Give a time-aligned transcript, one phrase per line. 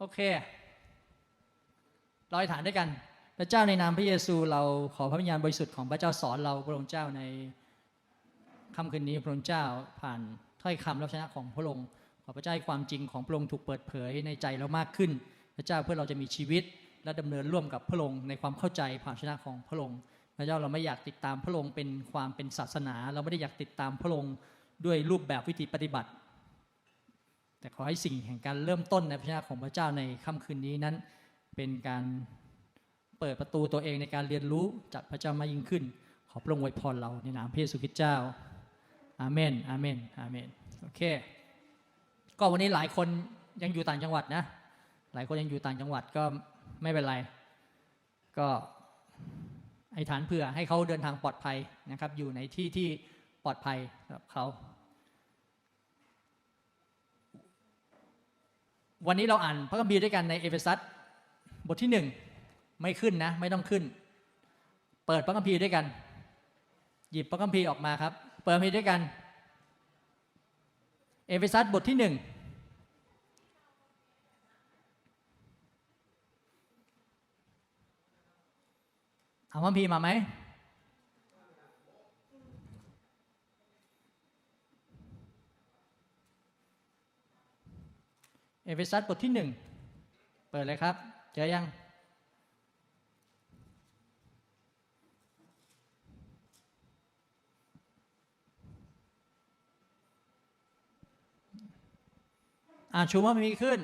[0.00, 0.18] โอเค
[2.28, 2.88] เราอธิษฐานด้วยกัน
[3.38, 4.62] พระเจ้าในนามพระเยซู เรา
[4.96, 7.22] ขอพระวิญญาณบริสุทธิ์ของพระเจ้าสอนเราพระองค์เจ้าใน
[8.76, 9.64] ค่ำคืนนี้พระองค์เจ้า
[10.00, 10.20] ผ่าน
[10.62, 11.86] ถ้อยคำรับชนะของพระองค์
[12.24, 15.10] ขอพระเจ้าให้ความจริงของพระองค์ถูกเปิดเผยในใจเรามากขึ้น
[15.56, 16.62] พระเจ้าเพื่อเราจะมีชีวิต
[17.04, 19.98] และดำเนินร่วมกับพระองค์ในความเข้าใจผ่านชนะของพระองค์
[20.36, 24.34] พระเจ้าเราไม่อยากติดตามพระองค์เป็นความเป็นศาสนา เราไม่ได้อยากติดตามพระองค์
[24.86, 26.08] ด้วยรูปแบบวิธีปฏิบัติ
[27.60, 30.94] แต่ขอให้สิ่งแห่งการเริ่มต้นในพระชนะของพระเจ้าในค่ำคืนนี้นั้น
[31.56, 32.04] เป็นการ
[33.18, 34.64] เปิดประตูตัวเองในการเรียนรู้
[34.94, 35.84] จากพระเจ้ามากยิ่งขึ้น
[36.30, 38.14] ขอพระองค์อวยพรเราในนามพระเยซูคริสต์เจ้า
[39.20, 40.48] อาเมน อาเมน อาเมน
[40.80, 41.00] โอเค
[42.38, 43.08] ก็วันนี้หลายคน
[43.62, 44.42] ยังอยู่ต่างจังหวัดนะ
[45.14, 46.24] หลายคนยังอยู่ต่างจังหวัดก็
[46.82, 47.14] ไม่เป็นไร
[48.38, 48.48] ก็
[49.94, 51.56] ไอ้ฐานเผื่อให้เขาเดินทางปลอดภัย
[51.90, 52.88] นะครับ อยู่ในที่ที่
[53.44, 54.44] ปลอดภัยสำหรับเขา
[59.06, 60.78] วันนี้เราอ่านพระคัมภีร์ด้วยกันในเอเฟซัส
[61.68, 62.06] บทที่หนึ่ง
[62.80, 63.82] ไม่ขึ้นนะ ไม่ต้องขึ้น
[65.06, 65.84] เปิดพระคัมภีร์ด้วยกัน
[67.12, 68.12] หยิบพระคัมภีร์ออกมาครับ
[68.44, 69.00] เปิดพระคัมภีร์ด้วยกัน
[71.28, 72.14] เอเฟซัสบทที่หนึ่ง
[79.50, 80.08] เอาพระคัมภีร์มาไหม
[88.68, 89.48] เอเฟซัสบทที่หนึ่ง
[90.50, 90.94] เปิดเลยครับ
[91.34, 91.64] เจอยัง
[102.94, 103.78] อ่าชูมัมพีขึ้น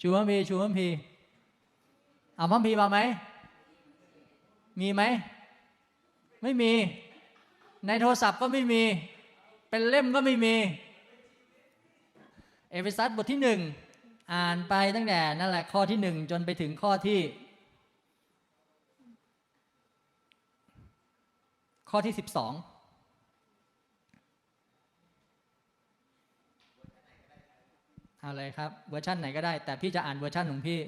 [0.00, 0.88] ชูมัมพีชูมัมพี
[2.36, 2.98] เอามัมพีมาไหม
[4.80, 5.02] มีไหม
[6.42, 6.72] ไม่มี
[7.86, 8.82] ในโทรศัพท์ก็ไม่มี
[9.68, 10.56] เป็นเล่มก็ไม่มี
[12.70, 13.60] เอเฟซัสบทที่หนึ่ง
[14.32, 17.18] อ่านไปตั้งแต่นั่นแหละข้อที่หนึ่งจนไปถึงข้อที่
[21.90, 22.52] ข้อที่สิบสอง
[28.20, 30.80] เอาเลยครับเวอร์ชันไหนก็ได้ แต่พี่จะอ่านเวอร์ชันของพี่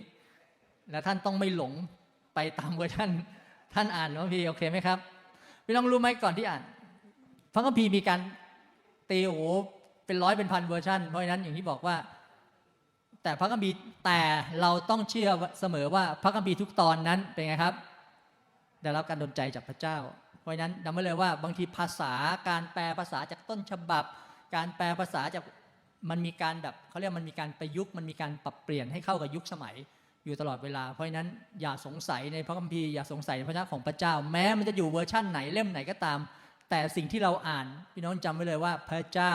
[0.91, 1.73] และท่านต้องไม่หลง
[2.35, 3.11] ไปตามเวอร์ชัน
[3.75, 4.99] ท่านอ่านของพี่โอเคไหมครับ
[5.65, 6.63] พี่ต้องรู้ไหมก่อนที่อ่าน
[7.55, 8.21] พระคัมภีร์มีการ
[9.11, 9.43] ตีโอ้
[10.09, 11.97] เป็นร้อยเป็นพันเวอร์ชันเพราะฉะนั้นอย่างที่บอกว่า
[13.23, 14.21] แต่พระคัมภีร์แต่
[14.61, 15.31] เราต้องเชื่อ
[15.61, 17.75] เสมอว่าพระคัมภีร์ทุกตอนนั้นเป็นไงครับ
[18.83, 19.97] ได้รับการดลใจจากพระเจ้า
[20.41, 22.13] เพราะฉะนั้นจำไว้เลยว่าบางทีภาษา
[22.49, 24.05] การแปลภาษาจากต้นฉบับ
[24.55, 25.45] การแปลภาษาจาก
[26.11, 29.77] มันมีการแบบเขาเรียกมันมีการประยุกต์มันมีการปรับเปลี่ยนให้เข้ากับยุคสมัย
[30.25, 31.29] อยู่ตลอดเวลา เพราะฉะนั้น
[31.61, 36.19] อย่าสงสัยในพระคัมภีร์อย่าสงสัยในพระเจ้าของพระเจ้า แม้มันจะอยู่เวอร์ชั่นไหนเล่มไหนก็ตาม
[36.71, 39.33] แต่สิ่งที่เราอ่านพี่น้องจำไว้เลยว่าพระเจ้า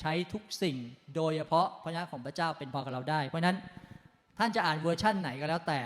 [0.00, 0.76] ใช้ทุกสิ่ง
[1.16, 3.56] โดยเฉพาะพระเจ้าของพระเจ้าเป็นพอกับเราได้ เพราะนั้น
[4.38, 5.80] ท่านจะอ่านเวอร์ชั่นไหนก็แล้วแต่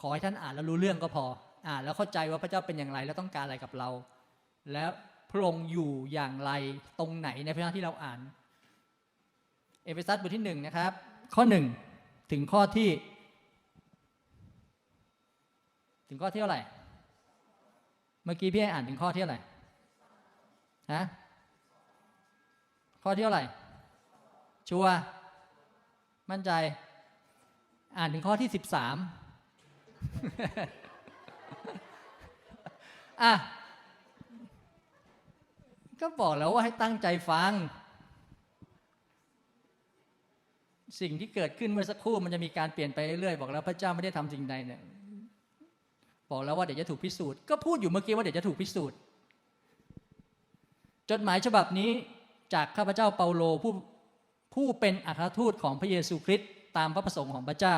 [0.00, 1.24] ขอให้ท่านอ่านแล้วรู้เรื่องก็พอ
[1.68, 3.88] อ่านแล้วเข้าใจว่าพระเจ้าเป็นอย่างไรและต้องการอะไรกับเรา
[4.72, 4.90] แล้ว
[5.30, 6.50] พระองค์อยู่อย่างไร
[6.98, 8.20] ตรงไหนในพระเจ้าที่เราอ่าน
[9.84, 10.92] เอเฟซัสบทที่หนึ่งนะครับ
[11.34, 11.64] ข้อหนึ่ง
[12.32, 12.88] ถึงข้อที่
[16.08, 16.60] ถึงข้อที่เท่าไหร่
[18.24, 19.40] เมื่อกี้พี่ให้อ่านถึงข้อที่เท่าไหร่
[20.92, 21.02] ฮะ
[23.06, 23.44] ข้อที่เท่าไหร่
[24.68, 24.94] ชัวร์
[26.30, 26.50] มั่นใจ
[27.98, 28.96] อ่านถึงข้อที่สิบสาม
[33.22, 33.32] อะ
[36.00, 37.52] ก็บอกแล้วว่าให้ตั้งใจฟัง
[41.00, 44.80] สิ่งที่เกิดขึ้นเมื่อสักครู่มันจะมีการเปลี่ยนไปเรื่อยๆบอกแล้วพระเจ้าไม่ได้ทำสิ่งใดเนี่ย
[46.30, 48.96] บอกแล้วว่าเดี๋ยวจะถูกพิสูจน์ก็พูดอยู่เมื่อกี้ว่าเดี๋ยวจะถูกพิสูจน์
[51.10, 51.90] จดหมายฉบับนี้
[52.54, 53.72] จากข้าพเจ้าเปาโลผู้
[54.54, 57.76] ผู้เป็นอัครทูตของพระเยซูคริสต์ตามพระประสงค์ของพระเจ้า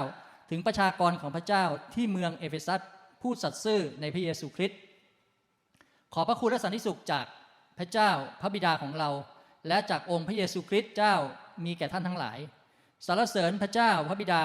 [0.51, 1.65] ถึงประชากรของพระเจ้า
[1.95, 2.81] ที่เมืองเอเฟซัส
[3.23, 4.79] ผู้สัตย์ซื่อในพระเยซูคริสต์
[6.15, 7.27] ขอพระคุณและสันติสุขจาก
[7.79, 8.11] พระเจ้า
[8.41, 9.11] พระบิดาของเรา
[9.69, 11.15] และจากองค์พระเยซูคริสต์เจ้า
[11.65, 12.39] มีแก่ท่านทั้งหลาย
[13.07, 14.43] สรรเสริญพระเจ้าพระบิดา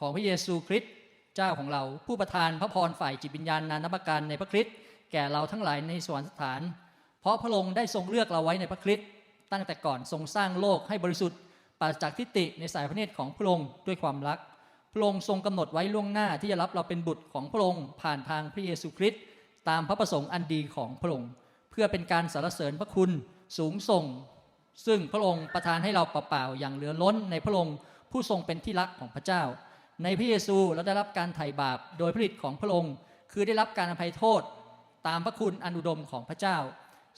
[0.00, 0.92] ของพระเยซูคริสต์
[1.36, 4.74] เจ้าของเรา ผู้ประทานพระพรฝ่ายจิตวิญญาณนานับประการในพระคริสต์
[5.12, 6.60] แก่เราทั้งหลายในสวรรคสถาน
[7.20, 9.06] เพราะพระองค์ได้ทรงเลือกเราไว้ในพระคริสต์
[9.52, 11.38] ตั้งแต่ก่อนทรงสร้างโลกให้บริสุทธิ์
[11.80, 14.38] ปราศจากทิฏฐิในสายพระเนตรของพระองค์ด้วยความรัก
[14.92, 19.22] พระองค์ทรงกำหนดไว้ล่วงหน้าที่จะรับเราเป็นบุตรของพระองค์ผ่านทางพระเยซูคริสต์
[19.68, 21.30] ตามพระประสงค์อันดีของพระองค์
[21.70, 23.10] เพื่อเป็นการสรรเสริญพระคุณ
[23.58, 24.04] สูงส่ง
[24.86, 27.76] ซึ่งพระองค์ประทานให้เราเปล่าๆอย่างเหลือล้นในพระองค์
[28.10, 29.42] ผู้ทรงเป็นที่รักของพระเจ้า
[30.02, 32.94] ในพระเยซูเราได้รับการไถ่บาปโดยผลิตของพระองค์
[33.32, 34.42] คือได้รับการอภัยโทษ
[35.08, 36.56] ตามพระคุณอันอุดมของพระเจ้า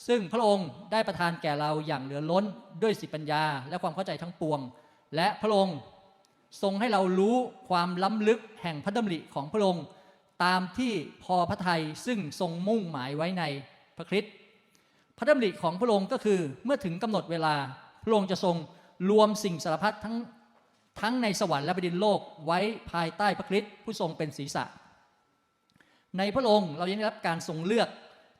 [0.06, 2.44] ซึ่งพระองค์ได้ประทานแก่เราอย่างเหลือล้น
[2.82, 4.60] ด้วยสิปัญญาและความเข้าใจทั้งปวง
[5.16, 5.76] และพระองค์
[6.62, 7.36] ทรงให้เรารู้
[7.68, 9.84] ความล้ำลึกแห่งพระดำริของพระองค์
[10.44, 10.92] ตามที่
[11.24, 13.44] พอพระทัยซึ่งทรงมุ่งหมายไว้ใน
[13.96, 14.32] พระคริสต์
[15.18, 17.54] พระดำริของพระองค์ก็คือเมื่อถึงกำหนดเวลา
[18.04, 18.56] พระองค์จะทรง
[19.10, 20.16] รวมสิ่งสารพัดทั้ง
[21.00, 22.58] ทั้งในสวรรค์และบดินโลกไว้
[22.90, 24.64] ภายใต้พระคริสต์ผู้ทรงเป็นศีรษะ
[26.18, 27.88] ในพระองค์เรายังได้รับการทรงเลือก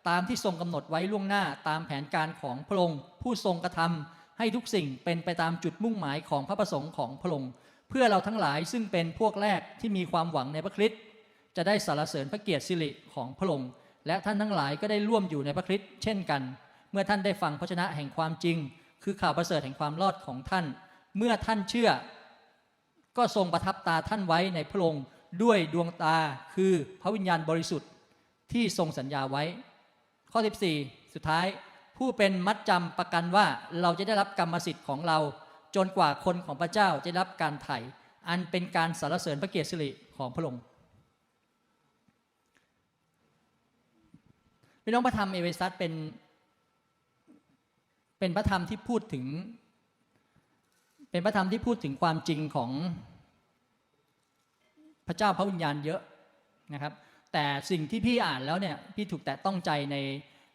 [0.08, 7.50] ตามที่ทรงกำหนดไว้ล่วงหน้าตามแผนการของพระองค์ผู้ทรงกระทำให้ทุกสิ่งเป็นไปตามจุดมุ่งหมายของพระประสงค์ของพระองค์
[7.88, 11.00] เพื่อเราทั้งหลายซึ่งเป็นพวกแรกที่มีความหวังในพระคริสต์
[11.56, 13.70] จะได้สรรเสริญพระเกียรติสิริของพระองค์
[14.06, 16.42] และท่านทั้งหลายก็ได้ร่วมอยู่ในพระคริสต์เช่นกัน
[16.90, 18.56] เมื่อท่านได้ฟังพระชนะแห่งความจริง
[19.04, 20.66] คือข่าวประเสริฐแห่งความรอดของท่าน
[21.16, 21.90] เมื่อท่านเชื่อ
[23.16, 25.04] ก็ทรงประทับตาท่านไว้ในพระองค์
[25.42, 26.16] ด้วยดวงตา
[26.54, 26.72] คือ
[27.02, 27.88] พระวิญญาณบริสุทธิ์
[28.52, 29.44] ที่ทรงสัญญาไว้
[30.32, 30.40] ข้อ
[30.78, 31.46] 14 สุดท้าย
[31.98, 33.46] ผู้เป็นมัดจำประกันว่า
[33.82, 35.18] เราจะได้รับกรรมสิทธิ์ของเรา
[35.76, 37.78] จนกว่าคนของพระเจ้าจะได้รับการไถ่
[38.28, 40.62] อันเป็นการสรรเสริญพระเกียรติสิริของพระองค์
[44.82, 45.92] พี่น้องพระธรรมเอเวซัสเป็น
[48.18, 49.24] เป็นพระธรรมที่พูดถึง
[51.10, 52.70] เป็นพระธรรมที่พูดถึงความจริงของ
[55.06, 56.00] พระเจ้าพระวิญญาณเยอะ
[56.72, 56.92] นะครับ
[57.32, 59.96] แต่สิ่งที่พี่อ่านแล้วเนี่ยพี่ถูกแตะต้องใจใน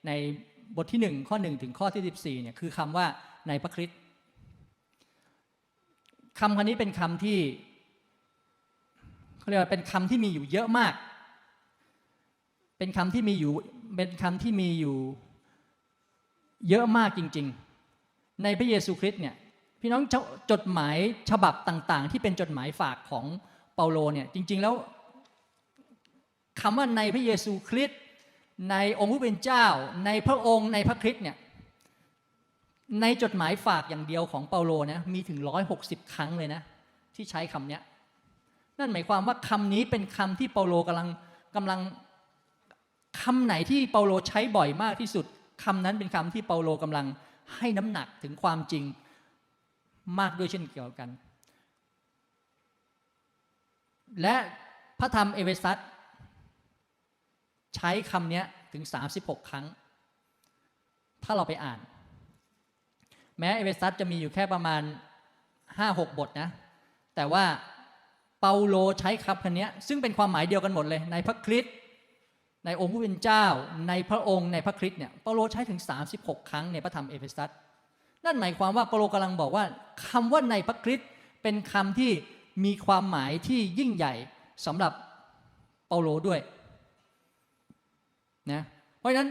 [0.08, 0.12] ใน
[0.76, 3.06] บทที่หนึ่งข้อหนึ่งถึงข้อที่สิบสี่เนี่ยคือคำว่า
[3.48, 3.98] ในพระคริสต์
[6.40, 7.40] คำคำนี้เป็นคำที่
[9.40, 10.94] เขาเรียกว่าเป็นคำที่มีอยู่เยอะมาก
[12.78, 13.54] เป็นคำที่มีอยู่
[13.96, 14.98] เป็นคำที่มีอยู่
[16.70, 17.48] เยอะมากจริง
[17.94, 19.36] ๆ ในพระเยซูคริสต์เนี่ย
[19.82, 20.04] พี่น้อง
[20.52, 20.98] จดหมาย
[21.30, 23.26] ฉบับต่างๆ ที่เป็นจดหมายฝากของ
[23.76, 24.74] เปาโลเนี่ยจริง ๆ แล้ว
[26.62, 28.00] คำว่าในพระเยซูคริสต์
[28.72, 29.66] ในองค์ผู้เป็นเจ้า
[30.06, 31.38] ในพระองค์ในพระคริสต์เนี่ย
[33.02, 35.40] ในจดหมายฝากอย่างเดียวของเปาโลนะมีถึง
[35.76, 36.62] 160 ครั้งเลยนะ
[37.16, 37.80] ที่ใช้คำนี้
[38.80, 41.08] นั่นหมายความว่าคำนี้เป็นคำที่เปาโลกำลัง
[41.56, 41.80] กำลัง
[43.22, 45.26] คำไหนที่เปาโลใช้บ่อยมากที่สุด
[45.64, 47.06] คำนั้นเป็นคำที่เปาโลกำลัง
[47.56, 48.84] ให้น้ำหนักถึงความจริง
[50.20, 51.10] มากด้วยเช่นเกี่ยวกัน
[54.22, 54.36] และ
[55.00, 55.78] พระธรรมเอเวซัส
[57.76, 58.42] ใช้คำนี้
[58.74, 58.84] ถึง
[59.16, 59.66] 36 ครั้ง
[61.24, 61.80] ถ้าเราไปอ่าน
[63.40, 64.82] แม้เอเวซัสจะมีอยู่แค่ประมาณ
[65.50, 66.50] 5-6 บทนะ
[67.16, 67.44] แต่ว่า
[68.42, 71.74] เปาโลใช้คำคำนี้ซึ่งเป็นความหมายเดียวกันหมดเลย ในพระคริสต์
[72.66, 73.46] ในองค์ผู้เป็นเจ้า
[73.90, 75.80] ในพระองค์ในพระคริสต์เนี่ยเปาโลใช้ถึง
[76.14, 77.50] 36 ครั้งในพระธรรมเอเฟซัส
[78.26, 79.66] นั่นหมายความว่าเปาโลกำลังบอกว่า
[80.08, 81.08] คำว่าในพระคริสต์
[81.44, 82.12] เป็นคำที่
[82.66, 84.14] มีความหมายที่ยิ่งใหญ่
[84.66, 84.94] สำหรับ
[85.88, 86.40] เปาโลด้วย
[88.52, 88.62] นะ
[89.00, 89.30] เพราะฉะนั้น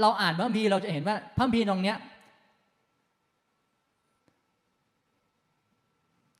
[0.00, 1.98] เราอ่านพระคัมภีร์เราจะเห็นว่าพระคัมภีร์ตรงเนี้ย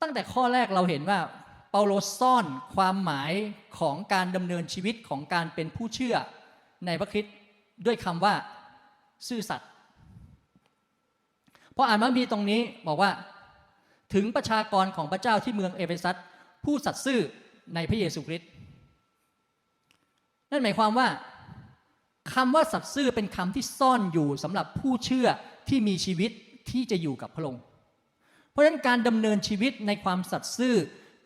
[0.01, 1.19] ตั้งแต่ข้อแรกเราเห็นว่า
[1.71, 3.31] เปาโลซ่อนความหมาย
[3.79, 6.15] ของการดำเนินชีวิตของการเป็นผู้เชื่อ
[6.85, 7.33] ในพระคริสต์
[7.85, 8.33] ด้วยคำว่า
[9.27, 9.69] ซื่อสัตย์
[11.75, 13.11] พออ่านพระคัมภีร์ตรงนี้บอกว่า
[14.13, 16.15] ถึงประชากรของพระเจ้าที่เมืองเอเฟซัส
[16.65, 17.19] ผู้สัตย์ซื่อ
[17.75, 18.49] ในพระเยซูคริสต์
[20.51, 21.07] นั่นหมายความว่า
[22.33, 25.27] คำว่าสัตย์ซื่อเป็นคำที่ซ่อนอยู่สำหรับผู้เชื่อ
[25.69, 26.31] ที่มีชีวิต
[26.71, 27.61] ที่จะอยู่กับพระองค์
[28.51, 30.75] เพราะฉะนั้นการดำเนินชีวิตในความสัตย์ซื่อ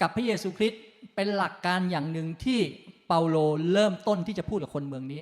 [0.02, 0.82] กับพระเยซูคริสต์
[1.16, 2.60] เป็นหลักการอย่างหนึ่งที่
[3.08, 3.38] เปาโล
[3.74, 5.22] เริ่มต้นที่จะพูดกับคนเมืองนี้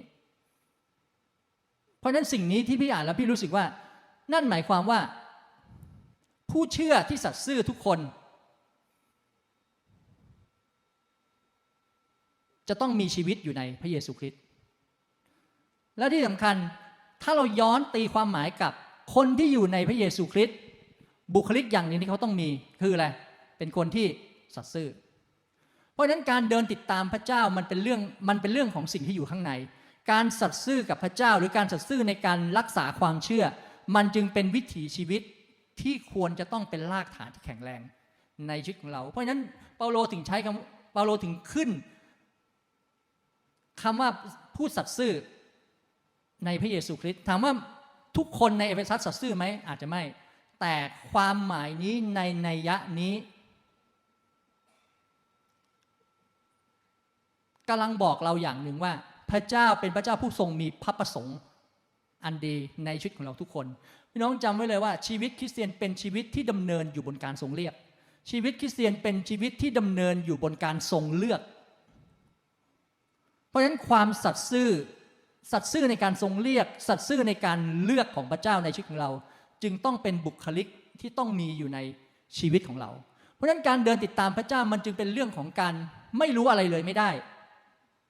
[2.00, 3.66] เพราะฉะนั้นสิ่งนี้ที่พี่อ่านแล้วพี่รู้สึกว่า
[4.34, 5.00] นั่นหมายความว่า
[6.52, 8.00] ผู้เชื่อที่สัตย์ซื่อทุกคน
[12.70, 14.42] จะต้องมีชีวิตอยู่ในพระเยซูคริสต์
[16.00, 16.56] และที่สำคัญ
[17.24, 18.72] ถ้าเราย้อนตีความหมายกับ
[19.16, 20.58] คนที่อยู่ในพระเยซูคริสต์
[21.36, 22.50] บุคลิกอย่างหนึ่งที่เขาต้องมี
[22.82, 23.08] คืออะไร
[23.58, 24.08] เป็นคนที่
[24.56, 24.90] สัตย์ซื่อ
[25.94, 29.52] เพราะฉะนั้นการเดินติดตามพระเจ้ามันเป็นเรื่องมันเป็นเรื่องของสิ่งที่อยู่ข้างใน
[30.12, 33.44] การสัตย์ซื่อกับพระเจ้า หรือการสัตย์ซื่อในการรักษาความเชื่อ
[33.96, 35.22] มันจึงเป็นวิถีชีวิต
[35.82, 37.82] ที่ควรจะต้องเป็นรากฐานที่แข็งแรง
[38.48, 39.42] ในชีวิตของเรา เพราะฉะนั้น
[39.78, 41.70] เปาโลถึงใช้คำเปาโลถึงขึ้น
[43.82, 44.10] คำว่า
[44.56, 45.14] ผู้สัตย์ซื่อ
[46.46, 47.54] ในพระเยซูคริสต์ถามว่า
[48.18, 50.04] ทุกคนในเอเฟซัสสัตย์ซื่อไหมอาจจะไม่
[50.62, 50.76] แต่
[51.12, 53.14] ความหมายนี้ในนัยยะนี้
[57.70, 58.94] กำลังบอกเราอย่างหนึ่งว่า
[59.32, 61.38] พระเจ้าเป็นพระเจ้าผู้ทรงมีพระประสงค์
[62.26, 62.56] อันดี
[62.86, 63.66] ในชีวิตของเราทุกคน
[64.12, 67.74] พี่น้องจำไว้เลยว่าชีวิตคริสเตียนเป็นชีวิตที่ดำเนินอยู่บนการทรงเรียก
[68.32, 71.42] ชีวิตคริสเตียนเป็นชีวิตที่ดำเนินอยู่บนการทรงเลือก
[73.50, 74.70] เพราะฉะนั้นความสัตย์ซื่อ
[75.52, 79.10] สัตย์ซื่อในการทรงเรียก สัตย์ซื่อในการเลือกของพระเจ้าในชีวิตของเรา
[79.64, 80.68] จึงต้องเป็นบุคลิก
[81.02, 81.80] ที่ต้องมีอยู่ใน
[82.38, 82.90] ชีวิตของเรา
[83.36, 85.74] เพราะฉะนั้นการเดินติดตามพระเจ้ามันจึงเป็นเรื่องของการ
[86.20, 87.10] ไม่รู้อะไรเลยไม่ได้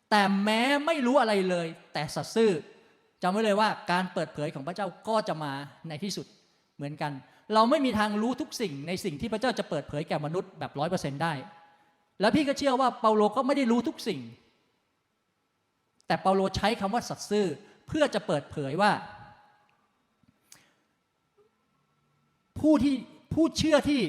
[0.09, 2.51] แต่แม้ไม่รู้อะไรเลย แต่สัตย์ซื่อ
[3.21, 5.53] จำไว้เลยว่าการเปิดเผยของพระเจ้าก็จะมา
[5.89, 6.25] ในที่สุด
[6.77, 7.11] เหมือนกัน
[7.53, 11.33] เราไม่มีทางรู้ทุกสิ่งในสิ่งที่พระเจ้าจะเปิดเผยแก่มนุษย์แบบร้อยเปอร์เซ็นต์ได้
[12.21, 14.19] แล้วพี่ก็เชื่อว่าเปาโลก็ไม่ได้รู้ทุกสิ่ง
[16.09, 17.45] แต่เปาโลใช้คำว่าสัตย์ซื่อ
[17.87, 18.91] เพื่อจะเปิดเผยว่า
[22.59, 22.95] ผู้ที่
[23.33, 24.01] ผู้เชื่อที่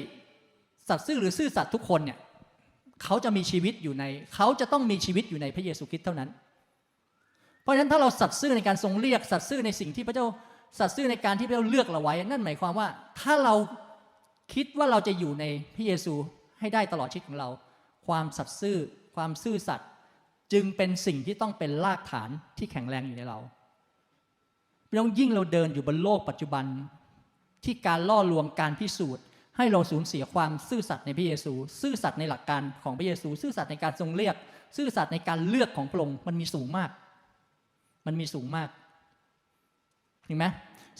[0.89, 2.19] สัตย์ซื่อหรือซื่อสัตย์ทุกคนเนี่ย
[3.03, 4.03] เขาจะมีชีวิตอยู่ใน
[4.35, 6.29] เขาจะต้องมีชีวิตอยู่ในพระเยซูคริสต์เท่านั้น
[7.63, 10.25] เพราะฉะนั้นถ้าเราสัตย์ซื่อในการทรงเรียกสัตย์ซื่อในสิ่งที่พระเจ้า
[10.79, 12.87] สัตย์ซื่อในการที่พระเจ้าเลือกเราไว้ นั่นหมายความว่า
[13.19, 13.55] ถ้าเรา
[14.53, 16.13] คิดว่าเราจะอยู่ในพระเยซู
[16.59, 17.49] ให้ได้ตลอดชีวิตของเรา
[18.07, 18.77] ความสัตย์ซื่อ
[19.15, 19.87] ความซื่อสัตย์
[20.51, 23.37] จึงเป็นสิ่งที่ต้องเป็นรากฐานที่แข็งแรงอยู่ในเรา
[24.87, 26.65] พี่น้องยิ่งเราเดินอยู่บนโลกปัจจุบัน
[27.63, 29.23] ที่การล่อลวงการพิสูจน์
[29.57, 34.35] ให้เราสูญเสียความซื่อสัตย์ในพระเยซู ซื่อสัตย์ในหลักการของพระเยซู ซื่อสัตย์ในการทรงเรียก
[34.77, 36.89] ซื่อสัตย์ในการเลือกของพระองค์มันมีสูงมาก
[38.05, 38.69] มันมีสูงมาก
[40.25, 40.45] เห็นไหม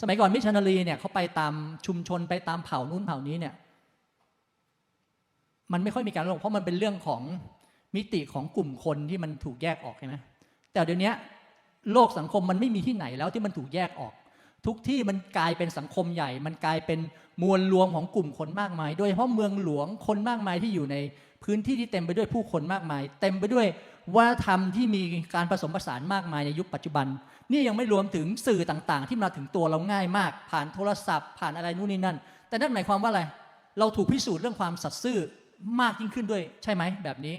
[0.00, 1.52] สมัยก่อนมิชชันนารีเนี่ยเขาไปตาม
[1.86, 3.54] ชุมชนไปตามเผ่านู้นเผ่านี้เนี่ย
[5.72, 7.22] มันไม่ค่อยมีการลงเพราะมันเป็นเรื่องของ
[7.96, 10.14] มิติของกลุ่มคนที่มันถูกแยกออกใช่ไหม
[10.72, 11.12] แต่เดี๋ยวนี้
[11.92, 14.12] โลกสังคมมันไม่มีที่ไหนแล้วที่มันถูกแยกออก
[14.66, 16.98] ทุกที่มันกลายเป็นสังคมใหญ่ มันกลายเป็น
[17.42, 20.96] มวลรวมของกลุ่มคนมากมาย โดยเฉพาะเมืองหลวงคนมากมายที่อยู่ใน
[21.44, 23.66] พื้นที่ที่เต็มไปด้วยผู้คนมากมาย เต็มไปด้วย
[24.16, 25.02] วัฒนธรรมที่มี
[25.34, 27.06] การผสมผสานมากมายในยุคปัจจุบัน
[27.52, 32.16] นี่ยังไม่รวมถึงสื่อต่างๆ ที่มาถึงตัวเราง่ายมาก ผ่านโทรศัพท์ ผ่านอะไรนู่นนี่นั่น
[32.48, 33.22] แต่นั่นหมายความว่าอะไร
[33.78, 35.18] เราถูกพิสูจน์เรื่องความสัตย์ซื่อ
[35.80, 37.34] มากยิ่งขึ้นด้วยใช่ไหมแบบนี้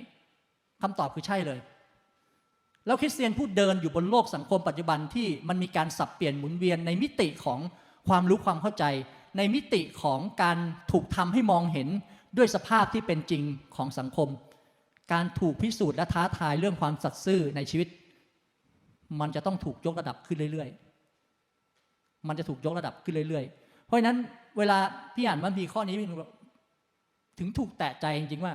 [0.83, 1.59] คำตอบคือใช่เลย
[2.85, 7.59] แล้วคริสเตียนผู้เดินอยู่บนโลกสังคมปัจจุบันที่มันมีการสับเปลี่ยนหมุนเวียนในมิติของ
[8.07, 8.83] ความรู้ความเข้าใจ
[9.37, 10.57] ในมิติของการ
[10.91, 11.87] ถูกทำให้มองเห็น
[12.37, 13.43] ด้วยสภาพที่เป็นจริง
[13.75, 14.29] ของสังคม
[15.13, 17.87] การถูกพิสูจน์และท้าทายเรื่องความสัตย์ซื่อในชีวิต
[19.19, 24.17] มันจะต้องถูกยกระดับขึ้นเรื่อยๆ มันจะถูกยกระดับขึ้นเรื่อยๆ เพราะฉะนั้น
[24.57, 24.77] เวลา
[25.15, 25.95] พี่อ่านวันพีข้อนี้
[27.39, 28.53] ถึงถูกแตะใจจริงๆว่า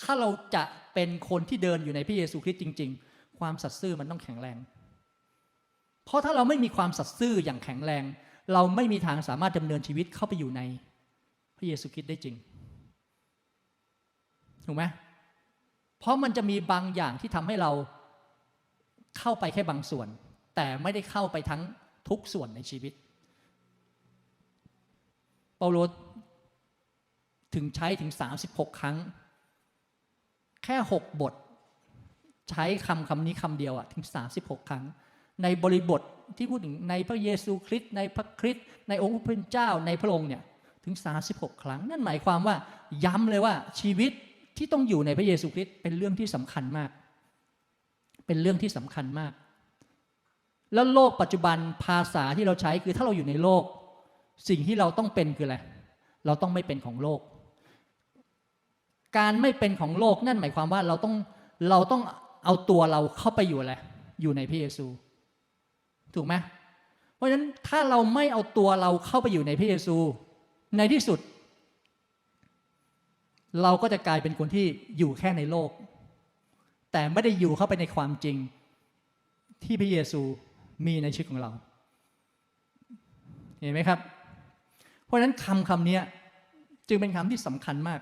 [0.00, 0.62] ถ้าเราจะ
[0.94, 4.58] เป็นคนที่เดินอยู่ในพระเยซูคริสต์จริง ๆ ความสัตย์ซื่อมันต้องแข็งแรง
[6.04, 8.04] เพราะถ้าเราไม่มีความสัตย์ซื่ออย่างแข็งแรง
[8.52, 10.60] เราไม่มีทางสามารถดำเนินชีวิตเข้าไปอยู่ใน
[11.56, 12.34] พระเยซูคริสต์ได้จริง
[14.66, 14.84] ถูกไหม
[15.98, 17.70] เพราะมันจะมีบางอย่างที่ทำให้เรา
[19.18, 20.08] เข้าไปแค่บางส่วน
[20.56, 21.60] แต่ไม่ได้เข้าไปทั้ง
[22.08, 22.92] ทุกส่วนในชีวิต
[25.58, 25.78] เปาโล
[27.54, 28.10] ถึงใช้ถึง
[28.44, 28.96] 36 ครั้ง
[30.64, 31.32] แค่ 6 บท
[32.50, 34.04] ใช้คำคำนี้คำเดียวอะถึง
[34.34, 34.84] 36 ครั้ง
[35.42, 36.00] ในบริบท
[36.36, 40.42] ที่พูดถึงในพระเยซูคริสต์ในพระคริสต์ในองค์พระเจ้าในพระองค์เนี่ย
[40.84, 40.94] ถึง
[41.28, 42.56] 36 ครั้ง นั่นหมายความว่า
[43.04, 44.12] ย้ำเลยว่าชีวิต
[44.56, 46.90] ที่ต้องอยู่ในพระเยซูคริสต์เป็นเรื่องที่สำคัญมาก
[48.26, 49.32] เป็นเรื่องที่สำคัญมาก
[50.74, 53.62] แล้วโลกปัจจุบันภาษาที่เราใช้คือถ้าเราอยู่ในโลก
[54.48, 55.56] สิ่งที่เราต้องเป็นคืออะไร
[56.26, 57.20] เราต้องไม่เป็นของโลก
[59.18, 61.14] การไม่เป็นของโลกนั่นหมายความว่าเราต้อง
[61.70, 62.02] เราต้อง
[62.44, 63.74] เอาตัวเราเข้าไปอยู่อะไร
[64.20, 64.86] อยู่ในพระเยซู
[66.14, 66.34] ถูกไหม
[67.14, 69.96] เพราะฉะนั้นถ้าเราไม่เอาตัวเราเข้าไปอยู่ในพระเยซู
[70.78, 71.18] ในที่สุด
[73.62, 74.66] เราก็จะกลายเป็นคนที่
[74.98, 75.70] อยู่แค่ในโลก
[76.92, 78.36] แต่ไม่ได้อยู่เข้าไปในความจริง
[79.64, 80.20] ที่พระเยซู
[80.86, 81.50] มีในชีวิตของเรา
[83.58, 83.98] เห็นไหมครับ
[85.04, 85.98] เพราะฉะนั้นคำคำนี้
[86.88, 88.00] จึงเป็นคำที่สำคัญมาก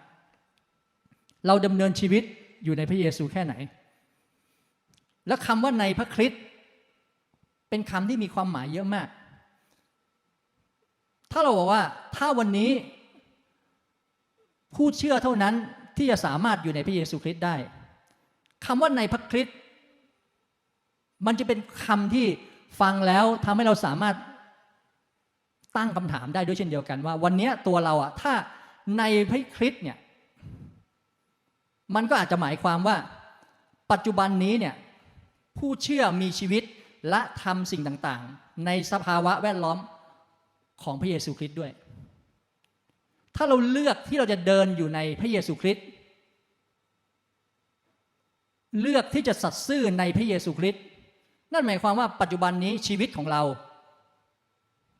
[1.47, 2.23] เราดำเนินชีวิต
[2.65, 3.55] อยู่ในพระเยซูแค่ไหน
[5.29, 6.43] และคำว่าในพระคริสต์
[7.69, 9.09] เป็นคำที่มีความหมายเยอะมาก
[11.33, 11.83] ถ้าเราบอกว่า
[12.17, 12.71] ถ้าวันนี้
[14.75, 15.55] ผู้เชื่อเท่านั้น
[15.97, 17.57] ที่จะสามารถอยู่ในพระเยซูคริสต์ได้
[18.67, 19.57] คำว่าในพระคริสต์
[21.27, 22.27] มันจะเป็นคำที่
[22.81, 24.17] ฟังแล้วทำให้เราสามารถ
[25.77, 28.33] ตั้งคำถามได้ด้วยเช่นเดียวกันว่า วันนี้ตัวเราอะถ้า
[28.99, 29.97] ในพระคริสต์เนี่ย
[31.95, 32.97] มันก็อาจจะหมายความว่า
[33.93, 34.75] ปัจจุบันนี้เนี่ย
[35.59, 36.63] ผู้เชื่อมีชีวิต
[37.11, 39.79] และทำสิ่งต่างๆ ในสภาวะแวดล้อม
[40.83, 41.73] ของพระเยซูคริสต์ด้วย
[43.37, 45.85] ถ้าเราเลือกที่เราจะเดินอยู่ในพระเยซูคริสต์
[48.81, 50.83] เลือกที่จะสัตย์ซื่อในพระเยซูคริสต์
[51.53, 53.43] นั่นหมายความว่าปัจจุบันนี้ชีวิตของเรา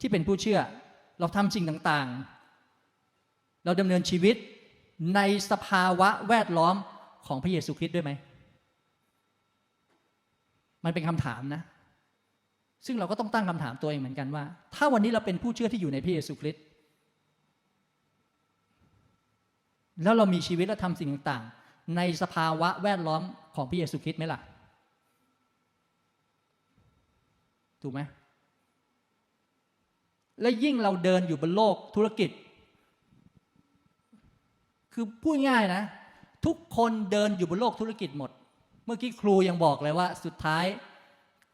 [0.01, 0.61] ที่เป็นผู้เชื่อ
[1.19, 4.37] เราทำสิ่งต่างๆ เราดำเนินชีวิต
[5.15, 6.77] ในสภาวะแวดล้อม
[7.27, 8.13] ของพระเยซูคริสต์ด้วยไหม
[10.85, 11.63] มันเป็นคำถามนะ
[12.87, 16.63] ซึ่งเราก็ต้องตั้งคำถามตัวเองเหมือนกันว่า ถ้าวันนี้เราเป็นผู้เชื่อที่อยู่ในพระเยซูคริสต์
[20.03, 23.23] แล้วเรามีชีวิตและทำสิ่งต่างๆ ในสภาวะแวดล้อม
[23.55, 24.41] ของพระเยซูคริสต์ไหมล่ะ
[27.83, 28.01] ถูกไหม
[30.41, 32.31] และยิ่งเราเดินอยู่บนโลกธุรกิจ
[34.93, 35.83] คือพูดง่ายนะ
[36.47, 38.31] ทุกคนเดินอยู่บนโลกธุรกิจหมด
[38.85, 40.65] เมื่อกี้ครูยังบอกเลยว่า สุดท้าย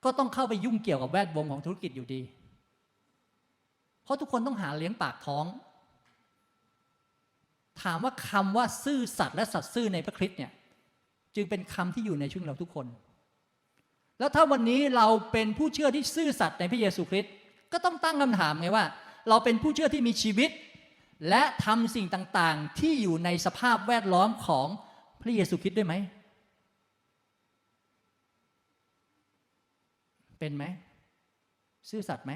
[0.04, 2.20] ก็ต้องเข้าไปยุ่งเกี่ยวกับแวดวงของธุรกิจอยู่ดี
[4.04, 5.44] เพราะทุกคนต้องหาเลี้ยงปากท้อง
[7.82, 10.50] ถามว่าคำว่าซื่อสัตย์และสัตย์ซื่อในพระคริสต์เนี่ย
[11.34, 12.86] จึงเป็นคำที่อยู่ในชีวิตเราทุกคน
[14.18, 17.32] แล้วถ้าวันนี้เราเป็นผู้เชื่อที่ซื่อสัตย์ในพระเยซูคริสต์
[17.72, 18.84] ก็ต้องตั้งคำถามไงว่า
[19.28, 20.50] เราเป็นผู้เชื่อที่มีชีวิต
[21.28, 24.66] และทำสิ่งต่างๆ ที่อยู่ในสภาพแวดล้อมของ
[25.22, 25.94] พระเยซูคริสต์ด้วยไหม
[30.38, 30.64] เป็นไหม
[31.90, 32.32] ซื่อสัตย์ไหม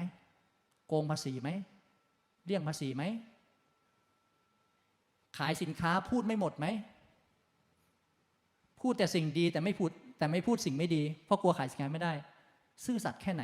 [0.87, 1.49] โกงภาษีไหม
[2.45, 3.03] เลี่ยงภาษีไหม
[5.37, 6.65] ขายสินค้าพูดไม่หมดไหม
[8.81, 12.13] พูดแต่สิ่งดีแต่ไม่พูดแต่ไม่พูดสิ่งไม่ดี เพราะกลัวขายสินค้าไม่ได้
[12.85, 13.43] ซื่อสัตย์แค่ไหน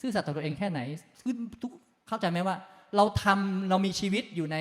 [0.00, 0.80] ซื่อสัตย์ต่อตัวเองแค่ไหน
[1.62, 1.72] ทุก
[2.08, 2.56] เข้าใจไหมว่า
[2.96, 4.56] เราทำเรามีชีวิตอยู่ใน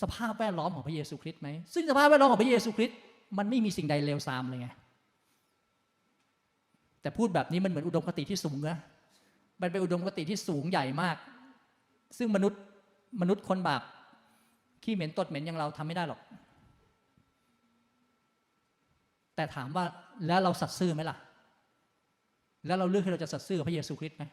[0.00, 2.96] สภาพแวดล้อมของพระเยซูคริสต์ไหมซึ่งสภาพแวดล้อมของพระเยซูคริสต์
[3.38, 4.68] มันไม่มีสิ่งใดเลวทรามเลยไง
[7.02, 8.78] แต่พูดแบบนี้มันเหมือนอุดมคติที่สูงนะ
[9.62, 11.16] มันเป็นอุดมคติที่สูงใหญ่มาก
[12.18, 12.60] ซึ่งมนุษย์
[13.20, 13.82] มนุษย์คนบาป
[14.82, 16.20] ขี้เหม็นตดเหม็นอย่างเราทำไม่ได้หรอก
[19.36, 19.84] แต่ถามว่า
[20.26, 21.16] แล้วเราสัตย์ซื่อไหมล่ะ
[22.66, 24.24] แล้วเราเลือกที่เราจะสัตย์ซื่อพระเยซูคริสต์ไหม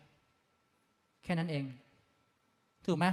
[1.24, 1.64] แค่นั้นเอง
[2.86, 3.06] ถูกไหม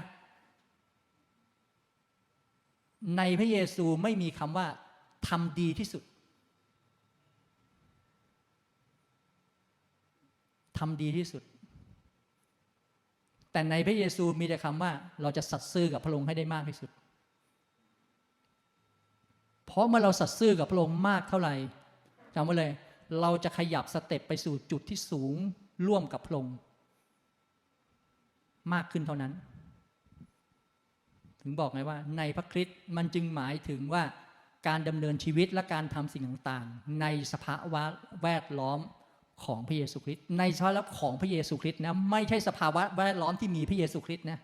[3.16, 4.66] ในพระเยซูไม่มีคำว่า
[5.28, 6.02] ทำดีที่สุด
[10.78, 11.42] ทำดีที่สุด
[13.52, 16.90] แต่ในพระเยซูมีแต่คำว่าเราจะสัตย์ซื่อกับพระองค์ให้ได้มากที่สุด
[19.66, 21.54] เพราะเมื่อเราสัตย์ซื่อกับพระองค์มากเท่าไหร่
[22.34, 22.72] จำไว้เลย
[23.20, 25.36] เราจะขยับสเต็ปไปสู่จุดที่สูง
[25.86, 26.56] ร่วมกับพระองค์
[28.74, 29.32] มากขึ้นเท่านั้น
[31.42, 34.02] ถึงบอกไงว่า ในพระคริสต์มันจึงหมายถึงว่า
[34.68, 37.82] การดำเนินชีวิตและการทำสิ่งต่างๆ ในสภาวะ
[38.22, 38.78] แวดล้อม
[39.44, 44.38] ของพระเยซูคริสต์ในสภาวะของพระเยซูคริสต์นะไม่ใช่สภาวะแวดล้อมที่มีพระเยซูคริสต์นะ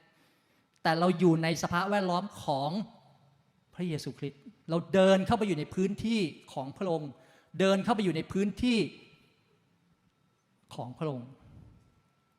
[0.82, 2.70] แต่เราอยู่ในสภาวะแวดล้อมของ
[3.74, 6.20] พระเยซูคริสต์เราเดินเข้าไปอยู่ในพื้นที่
[6.52, 7.10] ของพระองค์
[7.60, 8.78] เดินเข้าไปอยู่ในพื้นที่
[10.74, 11.28] ของพระองค์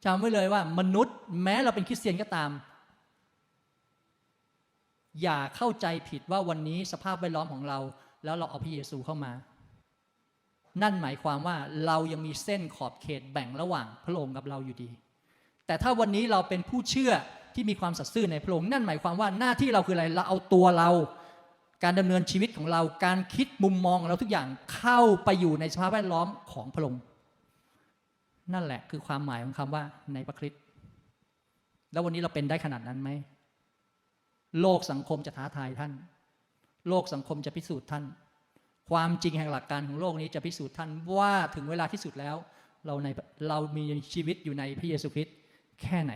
[0.06, 2.52] จำไว้เลยว่ามนุษย์แม้เราเป็นคริสเตียนก็ตาม
[5.22, 7.80] อย่าเข้าใจผิดว่าวันนี้สภาพแวดล้อมของเรา
[8.24, 9.32] แล้วเราเอาพระเยซูเข้ามา
[10.82, 11.56] นั่นหมายความว่า
[11.86, 14.90] เรายังมีเส้นขอบเขตแบ่งระหว่างพระองค์กับเราอยู่ดี
[15.68, 17.12] แต่ถ้าวันนี้เราเป็นผู้เชื่อ
[17.56, 20.90] ที่มีความสัตย์ซื่อในพระองค์นั่นหมายความว่าหน้าที่เราคืออะไรเราเอาตัวเรา
[21.84, 27.02] การดำเนินชีวิตของเราการคิดมุมมองของเราทุกอย่างเข้าไปอยู่ในสภาพแวดล้อมของพระองค์
[28.54, 29.84] นั่นแหละคือความหมายของคำว่า
[30.14, 30.62] ในพระคริสต์
[31.92, 33.10] แล้ววันนี้เราเป็นได้ขนาดนั้นไหม
[34.62, 35.92] โลกสังคมจะท้าทายท่าน
[36.90, 38.04] โลกสังคมจะพิสูจน์ท่าน
[38.90, 42.36] ความจริงแห่งหลักการของโลกนี้จะพิสูจน์ท่านว่าถึงเวลาที่สุดแล้ว
[42.86, 43.08] เราใน
[43.50, 45.36] เรามีชีวิตอยู่ในพระเยซูคริสต์
[45.82, 46.14] แค่ไหน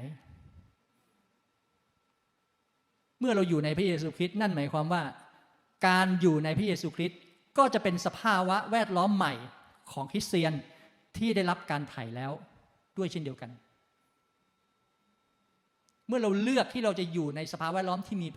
[3.19, 5.03] เมื่อเราอยู่ในพระเยซูคริสต์นั่นหมายความว่า
[5.87, 7.19] การอยู่ในพระเยซูคริสต์
[7.57, 9.33] ก็จะเป็นสภาวะแวดล้อมใหม่
[9.91, 10.53] ของคริสเตียน
[11.17, 12.31] ที่ได้รับการไถ่แล้ว
[12.97, 13.49] ด้วยเช่นเดียวกัน
[16.07, 18.27] เมื่อเราเลือกที่เราจะอยู่ในสภาพแวดล้อมที่มี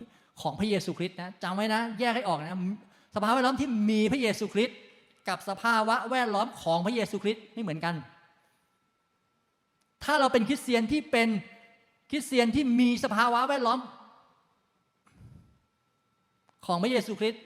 [0.41, 2.59] ของพระเยซูคริสต์นะจำไว้นะ แยกให้ออกนะ
[3.15, 4.77] สภาพแวดล้อมที่มีพระเยซูคริสต์
[5.29, 7.95] กับสภาวะแวดล้อมของพระเยซูคริสต์ไม่เหมือนกัน
[10.03, 11.29] ถ้าเราเป็นคริสเตียนที่เป็น
[12.09, 13.79] คริสเตียนที่มีสภาวะแวดล้อม
[16.65, 17.43] ของพระเยซูคริสต์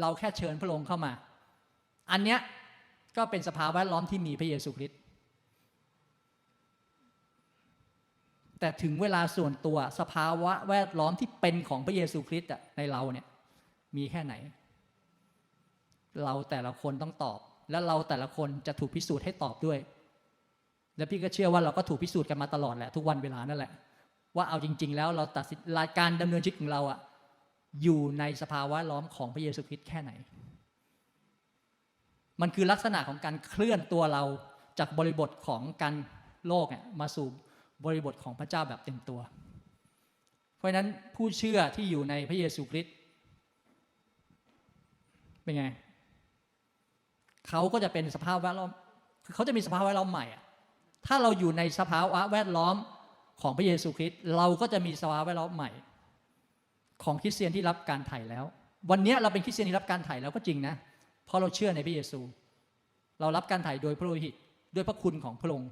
[0.00, 1.12] เราแค่เชิญพระองค์เข้ามา
[2.10, 2.38] อันเนี้ย
[3.16, 4.98] ก็เป็นสภาวะแวดล้อมที่มีพระเยซูคริสต์
[8.60, 13.26] แต่ถึงเวลาส่วนตัวสภาวะแวดล้อมที่เป็นของพระเยซูคริสต์ในเราเนี่ย
[13.96, 14.34] มีแค่ไหน
[16.24, 17.38] เราแต่ละคนต้องตอบ
[17.70, 19.78] และเราแต่ละคนจะถูกพิสูจน์ให้ตอบด้วย
[20.96, 23.72] และพี่ก็เชื่อว่าเราก็ถูกพิสูจน์กันมาตลอดแหละทุกวันเวลานั่นแหละ
[24.36, 25.58] ว่าเอาจริง ๆ แล้วเราตัดสิน
[25.98, 26.98] การดำเนินชีวิตของเราอะ
[27.82, 30.10] อยู่ในสภาวะล้อมของพระเยซูคริสต์แค่ไหน
[32.40, 34.22] มันคือลักษณะของการเคลื่อนตัวเรา
[34.78, 35.94] จากบริบทของการ
[36.48, 37.26] โลกเนี่ยมาสู่
[37.84, 39.20] บริบทของพระเจ้าแบบเต็มตัว
[40.56, 42.92] เพราะฉะนั้นผู้เชื่อที่อยู่ในพระเยซูคริสต์
[45.42, 45.64] เป็นไง
[47.48, 48.70] เขาก็จะเป็นสภาพแวดล้อม
[49.34, 50.42] เขาจะมีสภาพแวดล้อมใหม่อะ
[51.06, 52.76] ถ้าเราอยู่ในสภาวะแวดล้อม
[53.42, 55.70] ของพระเยซูคริสต์เราก็จะมีสภาวะแวดล้อมใหม่
[57.04, 58.44] ของคริสเตียนที่รับการไถ่แล้ว
[58.90, 60.74] วันนี้เราเป็นคริสเตียนที่รับการไถ่แล้วก็จริงนะ
[61.26, 62.20] เพราะเราเชื่อในพระเยซู
[63.20, 64.34] เรารับการไถ่โดยพระโลหิต
[64.74, 65.70] ด้วยพระคุณของพระองค์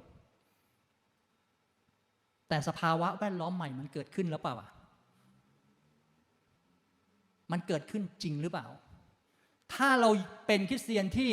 [2.49, 4.69] แต่สภาวะแวดล้อมใหม่มันเกิดขึ้นแล้วเปล่าอะ
[7.51, 8.67] มันเกิดขึ้นจริงหรือเปล่า
[9.73, 10.09] ถ้าเรา
[10.47, 11.31] เป็นคริสเตียนที่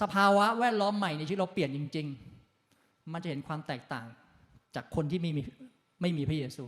[0.00, 2.06] สภาวะแวดล้อมใหม่ในชีวิตเราเปลี่ยนจริง
[2.58, 4.06] ๆ มันจะเห็นความแตกต่าง
[4.74, 5.42] จากคนที่ไม่มี
[6.00, 6.64] ไม่มีพระเยซู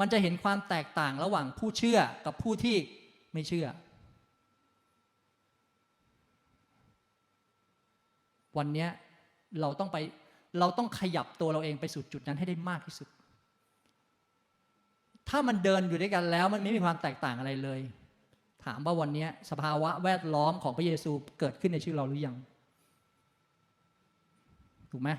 [0.00, 2.76] มันจะเห็นความแตกต่างระหว่างผู้เชื่อกับผู้ที่
[3.32, 3.66] ไม่เชื่อ
[8.58, 8.86] วันนี้
[9.60, 9.96] เราต้องไป
[10.60, 13.08] เราต้องขยับตัวเราเองไปสู่จุดนั้นให้ได้มากที่สุด
[15.28, 17.80] ถ้ามันเดินอยู่ด้วยกันแล้วมันไม่มีความแตกต่างอะไรเลย
[18.64, 22.36] ถามว่าวันนี้สภาวะแวดล้อมของพระเยซูเกิดขึ้นในชีวิตเราหรือยัง
[24.90, 25.10] ถูกไหม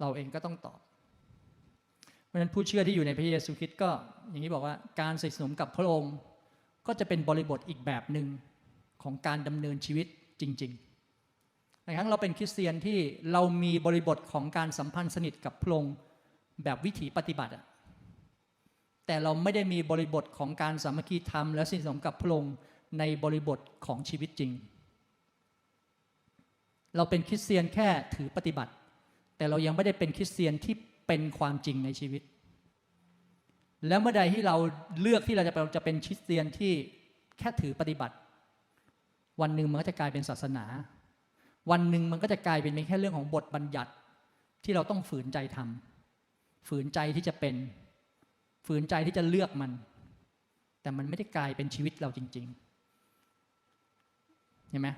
[0.00, 0.80] เราเองก็ต้องตอบ
[2.30, 3.90] เพราะฉะนั้นผู้เชื่อที่อยู่ในพระเยซูคริสต์ก็
[4.30, 6.14] อย่างนี้บอกว่าการสนิทสนมกับพระองค์
[6.86, 8.26] ก็จะเป็นบริบทอีกแบบหนึ่ง
[9.02, 10.06] ของการดำเนินชีวิต
[10.40, 12.98] จริงๆในครั้งเราเป็นคริสเตียนที่
[13.32, 15.94] เรามีบริบทของการสัมพันธ์สนิทกับพระองค์
[16.64, 17.52] แบบวิถีปฏิบัติ
[19.06, 22.54] แต่เราไม่ได้มีบริบทของการสามัคคีธรรม และสนิทสนมกับพระองค์
[22.98, 24.50] ในบริบทของชีวิตจริง
[26.96, 28.72] เราเป็นคริสเตียนแค่ถือปฏิบัติ
[29.36, 30.74] แต่เรายังไม่ได้เป็นคริสเตียนที่
[31.10, 32.22] เป็นความจริงในชีวิต
[33.88, 34.56] แล้วเมื่อใดที่เรา
[35.00, 36.72] เลือกที่เราจะเป็นจะเป็นคริสเตียนที่
[37.38, 38.14] แค่ถือปฏิบัติ
[39.40, 40.64] วันหนึ่งมันก็จะกลายเป็นศาสนา
[41.70, 43.92] วันหนึ่งมันก็จะกลายเป็นแค่เรื่องของบทบัญญัติ
[44.64, 47.54] ที่เราต้องฝืนใจทำฝืนใจที่จะเป็น
[48.66, 49.70] ฝืนใจที่จะเลือกมัน
[50.82, 54.88] แต่มันไม่ได้กลายเป็นชีวิตเราจริงๆเห็นไหม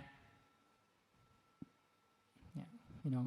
[2.54, 2.68] เนี่ย
[3.00, 3.24] พี่น้อง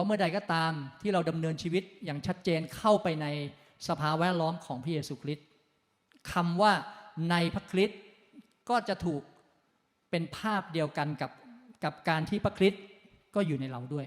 [0.00, 3.26] ราะเมื่อใดก็ตามที่เราดำเนินชีวิตอย่างชัดเจนเข้าไปใน
[3.88, 5.46] สภาแวดล้อมของพระเยซูคริสต์
[6.32, 6.72] คำว่า
[7.30, 8.00] ในพระคริสต์
[8.68, 9.22] ก็จะถูก
[10.10, 11.30] เป็นภาพเดียวกันกับ
[11.84, 12.82] กับการที่พระคริสต์
[13.34, 14.06] ก็อยู่ในเราด้วย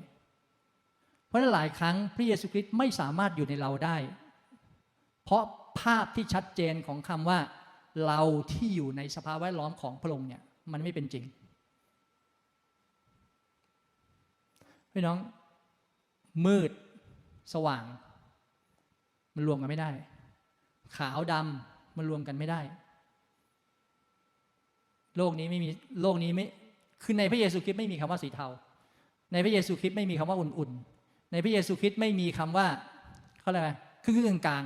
[1.28, 3.98] เพราะหลายครั้งพระเยซูคริสต์ไม่สามารถอยู่ในเราได้
[5.24, 5.44] เพราะ
[5.82, 7.40] ภาพที่ชัดเจนของคำว่า
[8.08, 11.24] เราที่อยู่ในสภาแวดล้อมของพระองค์เนี่ยมันไม่เป็นจริง
[14.94, 15.18] พี่น้อง
[16.46, 16.72] มืด
[17.54, 17.84] สว่าง
[19.36, 19.90] มันรวมกันไม่ได้
[20.98, 22.62] ขาวดำมันรวมกันไม่ได้
[25.18, 25.70] โลกนี้ไม่มี
[26.02, 26.46] โลกนี้ไม่
[27.04, 28.48] คือในพระเยซูคริสต์ไม่มีคำว่าสีเทา
[29.34, 32.68] ในพระเยซูคริสต์ไม่มีคำว่าอุ่นๆ ในพระเยซูคริสต์ไม่มีคำว่า
[33.42, 33.72] เขาเรียกอะไร
[34.04, 34.64] ครึ่งกลาง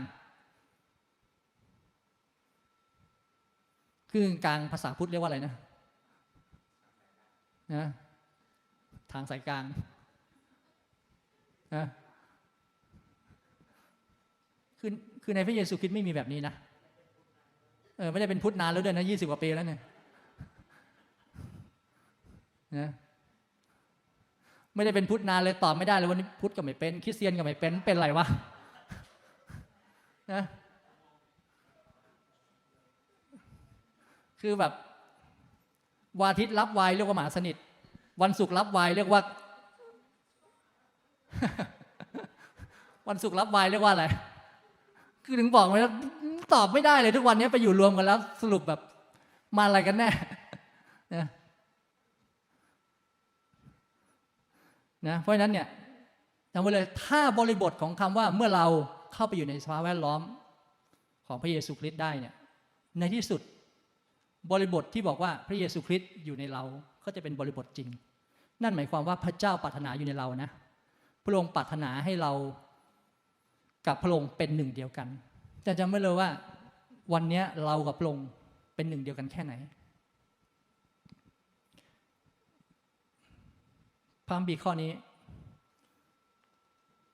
[4.12, 5.53] ครึ่งกลางภาษาพุทธเรียกว่าอะไรนะ
[7.75, 7.88] นะ
[9.12, 9.63] ทางสายกลาง
[11.75, 11.86] นะ
[14.80, 14.91] คือ
[15.23, 16.53] คือในพระเยซูคริสต์ไม่มีแบบนี้นะ
[17.97, 19.80] เออไม่ได้เป็นพุทธนานแล้วด้วยนะยี่สิบกว่าปีแล้วเนี่ย
[22.77, 22.89] นะ
[24.75, 28.25] ไม่ได้เป็นพุทธนานเลยตอบไม่ได้เลยวันนี้พุทธก็ไม่เป็นคริสเตียนก็ไม่เป็นเป็นอะไรวะ
[30.34, 30.43] นะ
[34.41, 34.73] คือแบบ
[36.19, 37.56] วันอาทิตย์รับวายเรียกว่าหมาสนิท
[38.21, 39.21] วันศุกร์รับวายเรียกว่า
[43.08, 44.06] วันศุกร์รับวายเรียกว่าอะไร
[45.26, 45.80] คือถึงบอกไม่
[46.54, 48.80] ตอบไม่ได้เลยทุกวันนี้ไปอยู่รวมกันแล้ว สรุปแบบ
[49.58, 50.10] มาอะไรกันแน่
[51.13, 51.28] นะ
[55.08, 55.67] นะเพราะฉะนั้นเนี่ย
[56.54, 58.65] จำไว้เลยถ้าบริบทของคำว่าเมื่อเรา
[59.13, 60.21] เข้าไปอยู่ในสภาพแวดล้อม
[61.28, 62.34] ของพระเยซูคริสต์ได้เนี่ย
[63.00, 63.41] ในที่สุด
[64.52, 66.63] บริบทที่บอกว่าพระเยซูคริสต์อยู่ในเรา
[67.06, 67.88] ก็จะเป็นบริบทจริง
[68.63, 70.50] นั่นหมายความว่าพระเจ้าปรารถนาอยู่ในเรานะ
[71.28, 72.32] พระองค์ปรารถนาให้เรา
[73.88, 75.08] กับพระองค์เป็นหนึ่งเดียวกัน
[75.63, 76.30] แต่จำไว้เลยว่า
[77.13, 78.28] วันนี้เรากับพระองค์
[78.76, 79.54] เป็นหนึ่งเดียวกันแค่ไหน
[84.26, 84.92] พระคัมภีร์ข้อนี้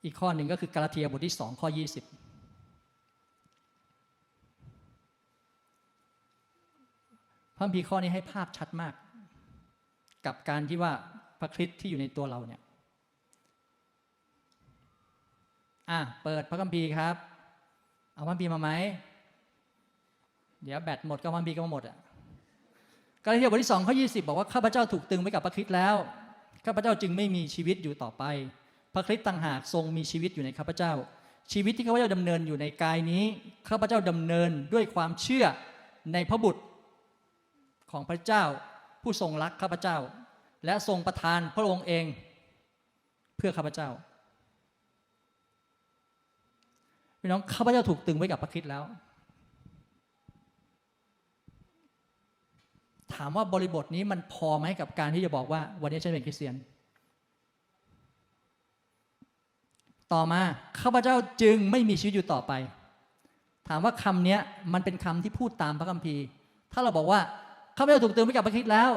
[0.04, 2.04] อีกข้อหนึ่งก็คือกาลาเทียบทที่สองข้อยี่สิบ
[7.56, 8.94] พระคัมภีร์ข้อนี้ให้ภาพชัดมาก
[10.26, 10.92] กับการที่ว่า
[11.40, 12.60] พระคริสต์ที่อยู่ในตัวเราเนี่ย
[15.90, 17.14] อะเปิดพระคัมภีร์ครับ
[18.14, 18.70] เอาพระคัมภีร์มาไหม
[20.64, 21.96] เดี๋ยวแบตหมดก็พระคัมภีร์ก็หมดอะ
[23.24, 25.94] กาลาเทียบทที่สองข้อยี่สิบบอกว่าข้าพเจ้าถูกตึงไว้กับพระคริสต์แล้ว
[26.66, 28.22] ข้าพเจ้าจึงไม่มีชีวิตอยู่ต่อไป
[28.94, 30.92] พระคริสต์ต่างหากทรงมีชีวิตอยู่ในข้าพเจ้า
[31.52, 33.24] ชีวิตที่ข้าพเจ้าดำเนินอยู่ในกายนี้
[33.68, 35.46] ข้าพเจ้าดำเนินด้วยความเชื่อ
[36.12, 36.62] ในพระบุตร
[37.90, 38.42] ของพระเจ้า
[39.02, 39.98] ผู้ทรงรักข้าพเจ้า
[40.64, 42.04] และทรงประทานพระองค์เอง
[43.36, 43.88] เพื่อข้าพเจ้า
[47.24, 48.82] พี่น้องข้าพเจ้าถูกตึงไว้กับพระคริสต์แล้ว
[53.14, 56.54] ถามว่าบริบทนี้มันพอไหมกับการที่จะบอกว่า วันนี้ฉันเป็นคริสเตียน
[60.12, 60.40] ต่อมา
[60.80, 62.52] ข้าพเจ้าจึงไม่มีชีวิตอยู่ต่อไป
[63.68, 64.38] ถามว่าคำนี้
[64.72, 66.24] มันเป็นคำที่พูดตามพระคัมภีร์
[66.72, 67.20] ถ้าเราบอกว่า
[67.76, 68.90] ข้าพเจ้าถูกตือนไว้กับพระคริสต์แล้ว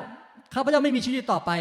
[0.54, 1.52] ข้าพเจ้าไม่มีชีวิตอยู่ต่อไป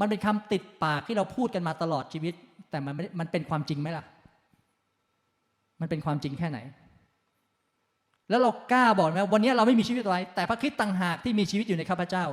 [0.00, 2.34] มันเป็นคำติดปากที่เราพูดกันมาตลอดชีวิต
[2.70, 4.06] แต่มันมันเป็นความจริงไหมล่ะ
[5.80, 6.58] มันเป็นความจริงแค่ไหน
[8.30, 12.24] แล้วเรากล้าบอกไหมวันนี้เราไม่มีชีวิตต่อไปแต่พระคริสต์ต่างหากที่มีชีวิตอยู่ในข้าพเจ้า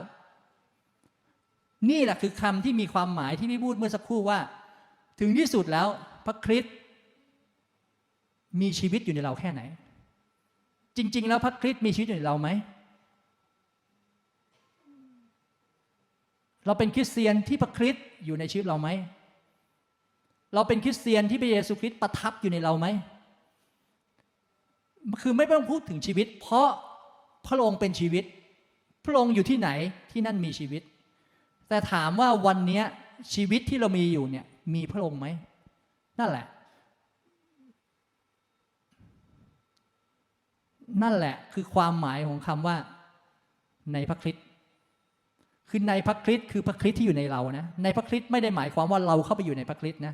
[1.90, 4.40] นี่แหละคือคำที่มีความหมายที่พี่พูดเมื่อสักครู่ว่า
[5.20, 5.88] ถึงที่สุดแล้ว
[6.26, 6.74] พระคริสต์
[8.62, 9.62] มีชีวิตอยู่ในเราแค่ไหน
[10.98, 12.50] จริง ๆ แล้วพระคริสต์มีชีวิตอยู่ในเราไหม
[16.66, 18.90] เราเป็นคริสเตียนที่พระคริสต์อยู่ในชีวิตเราไหม
[20.54, 22.88] เราเป็นคริสเตียนที่พระเยซูคริสต์ประทับอยู่ในเราไหม
[25.22, 26.70] คือไม่ต้องพูดถึงชีวิต เพราะ
[27.48, 28.24] พระองค์เป็นชีวิต
[29.06, 29.70] พระองค์อยู่ที่ไหน
[30.12, 30.82] ที่นั่นมีชีวิต
[31.70, 32.82] แต่ถามว่าวันนี้
[33.34, 35.28] ชีวิตที่เรามีอยู่เนี่ยมีพระองค์ไหม
[36.20, 36.46] นั่นแหละ
[41.02, 42.76] นั่นแหละคือความหมายของคำว่า
[43.94, 44.44] ในพระคริสต์
[45.70, 50.14] คือในพระคริสต์คือพระคริสต์ที่อยู่ในเรานะในพระคริสต์ไม่ได้หมายความว่าเราเข้าไปอยู่ในพระคริสต์นะ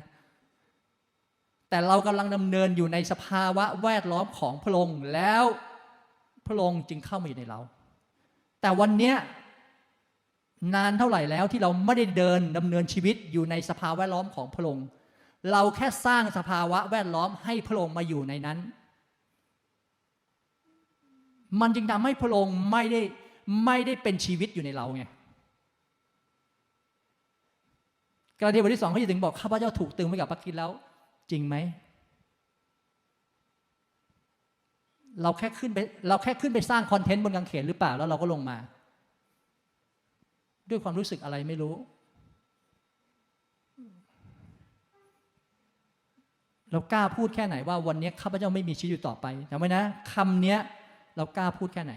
[1.74, 5.44] แต่เรากำลังดำเนินอยู่ในสภาวะแวดล้อมของพระองค์แล้ว
[6.46, 7.60] พระองค์จึงเข้ามาอยู่ในเรา
[8.60, 9.16] แต่วันเนี้ย
[10.74, 14.86] นานเท่าไหร่แล้วที่เราไม่ได้เดินดำเนินชีวิตอยู่ในสภาวะแวดล้อมของพระองค์
[15.52, 18.58] เราแค่สร้างสภาวะแวดล้อมให้พระองค์มาอยู่ในนั้น
[21.60, 23.00] มันจึงทำให้พระองค์ไม่ได้
[23.64, 25.04] ไม่ได้เป็นชีวิตอยู่ในเราไง
[28.38, 30.72] กาลาเทียบทที่สองเขาจะถึงบอกข้าพเจ้าถูกตึงไว้กับพระคริสต์แล้ว
[31.30, 31.56] จริงไหม
[35.22, 38.56] เราแค่ขึ้นไปเราแค่ขึ้นไปสร้างคอนเทนต์บนกางเขนหรือเปล่าแล้วเราก็ลงมา
[40.70, 41.74] ด้วยความรู้สึกอะไรไม่รู้
[46.70, 49.82] เรากล้าพูดแค่ไหนว่าวันนี้ข้าพเจ้าไม่มีชีวิตอยู่ต่อไปจำไว้นะ
[50.12, 50.58] คำเนี้ย
[51.16, 51.94] เรากล้าพูดแค่ไหน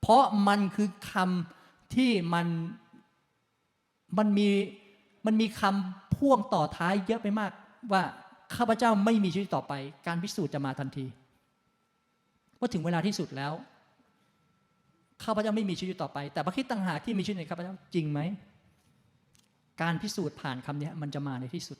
[0.00, 2.46] เพราะมันคือคำที่มัน
[4.18, 4.48] มันมี
[5.26, 7.50] มันมีคำพ่วงต่อท้ายเยอะไปมาก
[7.92, 8.02] ว่า
[8.56, 9.72] ข้าพเจ้าไม่มีชีวิตต่อไป
[10.06, 11.06] การพิสูจน์จะมาทันที
[12.58, 13.52] ว่าถึงเวลาที่สุดแล้ว
[15.24, 18.20] ข้าพเจ้าไม่มีชีวิตต่อไป แต่พระคิดต่างหากที่มีชีวิตในข้าพเจ้าจริงไหม
[19.82, 21.78] การพิสูจน์ผ่านคำนี้มันจะมาในที่สุด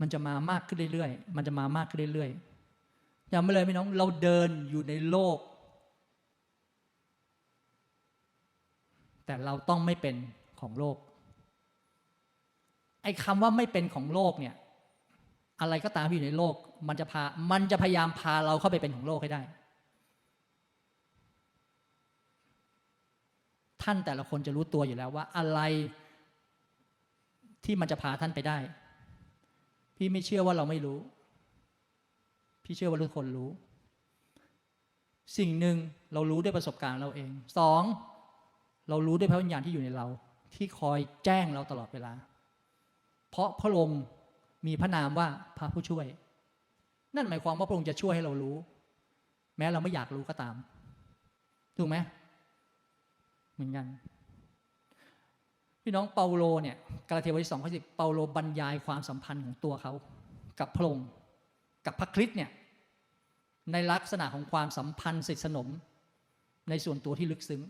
[0.00, 5.38] มันจะมามากขึ้นเรื่อยๆ มันจะมามากขึ้นเรื่อยๆอย่าไม่เลยพี่น้องเราเดินอยู่ในโลก
[9.26, 10.16] แต่เราต้องไม่เป็น
[10.60, 10.96] ของโลก
[13.02, 14.54] ไอ้คำว่าไม่เป็นของโลกเนี่ย
[15.60, 16.54] อะไรก็ตามที่อยู่ในโลก
[16.88, 19.42] มันจะพา มันจะพยายามพาเราเข้าไปเป็นของโลกให้ได้
[23.82, 25.60] ท่านแต่ละคนจะรู้ตัวอยู่แล้วว่าอะไร
[27.64, 28.58] ที่มันจะพาท่านไปได้
[29.96, 30.98] พี่ไม่เชื่อว่าเราไม่รู้
[32.64, 33.50] พี่เชื่อว่าทุกคนรู้
[35.38, 35.76] สิ่งหนึ่ง
[36.12, 37.82] เรารู้ด้วยประสบการณ์เราเอง สอง
[38.88, 40.06] เรารู้ด้วยพระวิญญาณที่อยู่ในเรา
[40.54, 42.12] ที่คอยแจ้งเราตลอดเวลา
[43.30, 44.00] เพราะพระองค์
[44.66, 46.06] มีพระนามว่าพระผู้ช่วย
[47.16, 48.56] นั่นหมายความว่าพระองค์จะช่วยให้เรารู้
[49.58, 50.54] แม้เราไม่อยากรู้ก็ตาม
[51.76, 51.96] ถูกไหม
[53.54, 53.86] เหมือนกัน
[55.82, 56.76] พี่น้องเปาโลเนี่ย
[57.08, 59.92] กาลาเทียบทที่สองข้อสิบเปาโลบรรยายความสัมพันธ์ของตัวเขา
[60.60, 61.08] กับพระองค์
[61.86, 62.50] กับพระคริสต์เนี่ย
[63.72, 65.68] ในลักษณะของความสัมพันธ์สนิทสนม
[66.70, 67.62] ในส่วนตัวที่ลึกซึ้ง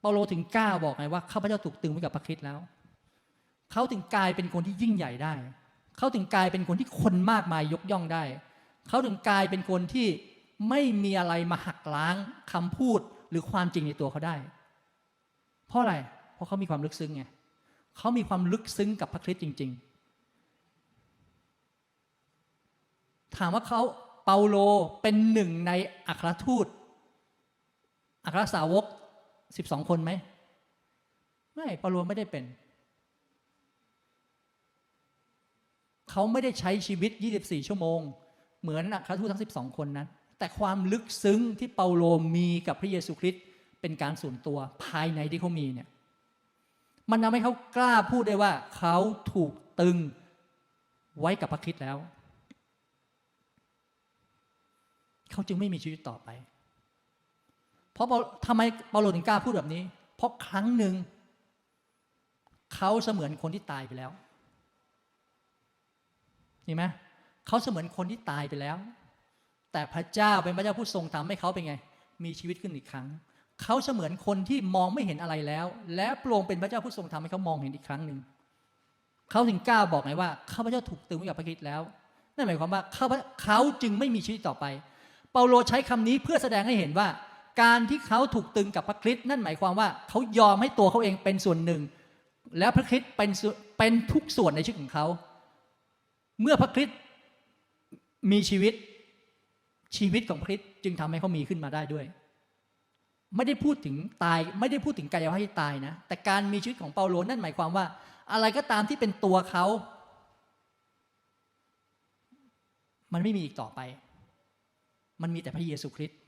[0.00, 2.58] เปาโลถึงกล้าบอกไงว่าข้าพเจ้าถูกตึงไว้กับพระคริสต์แล้ว
[3.72, 5.34] เขาถึงกลายเป็นคนที่ยิ่งใหญ่ได้
[5.98, 8.24] เขาถึงกลายเป็นคนที่คนมากมายยกย่องได้
[8.88, 10.08] เขาถึงกลายเป็นคนที่
[10.68, 12.16] ไม่มีอะไรมาหักล้าง
[12.52, 14.34] คำพูดหรือความจริงในตัวเขาได้
[15.68, 15.94] เพราะอะไร
[16.34, 17.22] เพราะเขามีความลึกซึ้งไง
[17.96, 19.70] เขามีความลึกซึ้งกับพระคริสต์จริง
[22.58, 23.80] ๆ ถามว่าเขา
[24.24, 24.56] เปาโล
[25.02, 25.72] เป็นหนึ่งใน
[26.08, 26.66] อัครทูต
[28.24, 28.84] อัครสาวก
[29.56, 30.10] สิบสองคนไหม
[31.54, 32.44] ไม่ เปาโลไม่ได้เป็น
[36.12, 38.00] เขาไม่ได้ใช้ชีวิต 24 ชั่วโมง
[38.62, 43.42] เหมือนอัครทูตทั้ง 12 คนนั้น แต่ความลึกซึ้งที่เปาโลมีกับพระเยซูคริสต์
[43.80, 45.88] เป็นการส่วนตัวภายในที่เขามีเนี่ย
[47.10, 48.96] มันทำให้เขากล้าพูดได้ว่าเขา
[49.32, 49.96] ถูกตึง
[51.20, 51.96] ไว้กับพระคริสต์แล้ว
[55.32, 56.28] เขาจึงไม่มีชีวิตต่อไป
[57.92, 58.06] เพราะ
[58.46, 59.82] ทำไมเปาโลถึงกล้าพูดแบบนี้
[60.16, 60.94] เพราะครั้งหนึ่ง
[62.74, 64.10] เขาเสมือนคนที่ตายไปแล้ว
[66.64, 66.84] เห็นไหม
[67.46, 68.76] เขาเสมือนคนที่ตายไปแล้ว
[69.72, 71.74] แต่พระเจ้าเป็นพระเจ้าผู้ทรงทำให้เขาเป็นไง
[72.24, 73.06] มีชีวิตขึ้นอีกครั้ง
[73.62, 78.18] เขาเสมือนคนที่มองไม่เห็นอะไรแล้ว และพรองเป็นพระเจ้าผู้ทรงทำให้เขามองเห็นอีกครั้งหนึ่ง
[79.30, 81.80] เขาถึงกล้าบอกไงว่าข้าพเจ้าถูกตึงไว้กับพระคริสต์แล้ว
[82.36, 83.06] นั่นหมายความว่าเขา
[83.42, 84.64] เขาจึงไม่มีชีวิตต่อไป
[85.32, 87.08] เปาโลใช้คำนี้เพื่อแสดงให้เห็นว่า
[87.62, 91.80] การที่เขาถูกตึงกับพระคริสต์นั่นหมายความว่าเขายอมให้ตัวเขาเองเป็นส่วนหนึ่ง
[92.58, 93.30] แล้วพระคริสต์เป็น
[93.78, 95.06] เป็นทุกส่วนในชีวิตของเขา
[96.42, 96.98] เมื่อพระคริสต์
[98.32, 98.74] มีชีวิต
[99.96, 102.04] ชีวิตของพระคริสต์จึงทำให้เขามีขึ้นมาได้ด้วย
[103.36, 107.84] ไม่ได้พูดถึงตาย ไม่ได้พูดถึงกายภาพที่ตายนะ แต่การมีชีวิตของเปาโลนั่นหมายความว่า
[108.32, 109.64] อะไรก็ตามที่เป็นตัวเขา
[113.12, 113.80] มันไม่มีอีกต่อไป
[115.22, 116.18] มันมีแต่พระเยซูคริสต์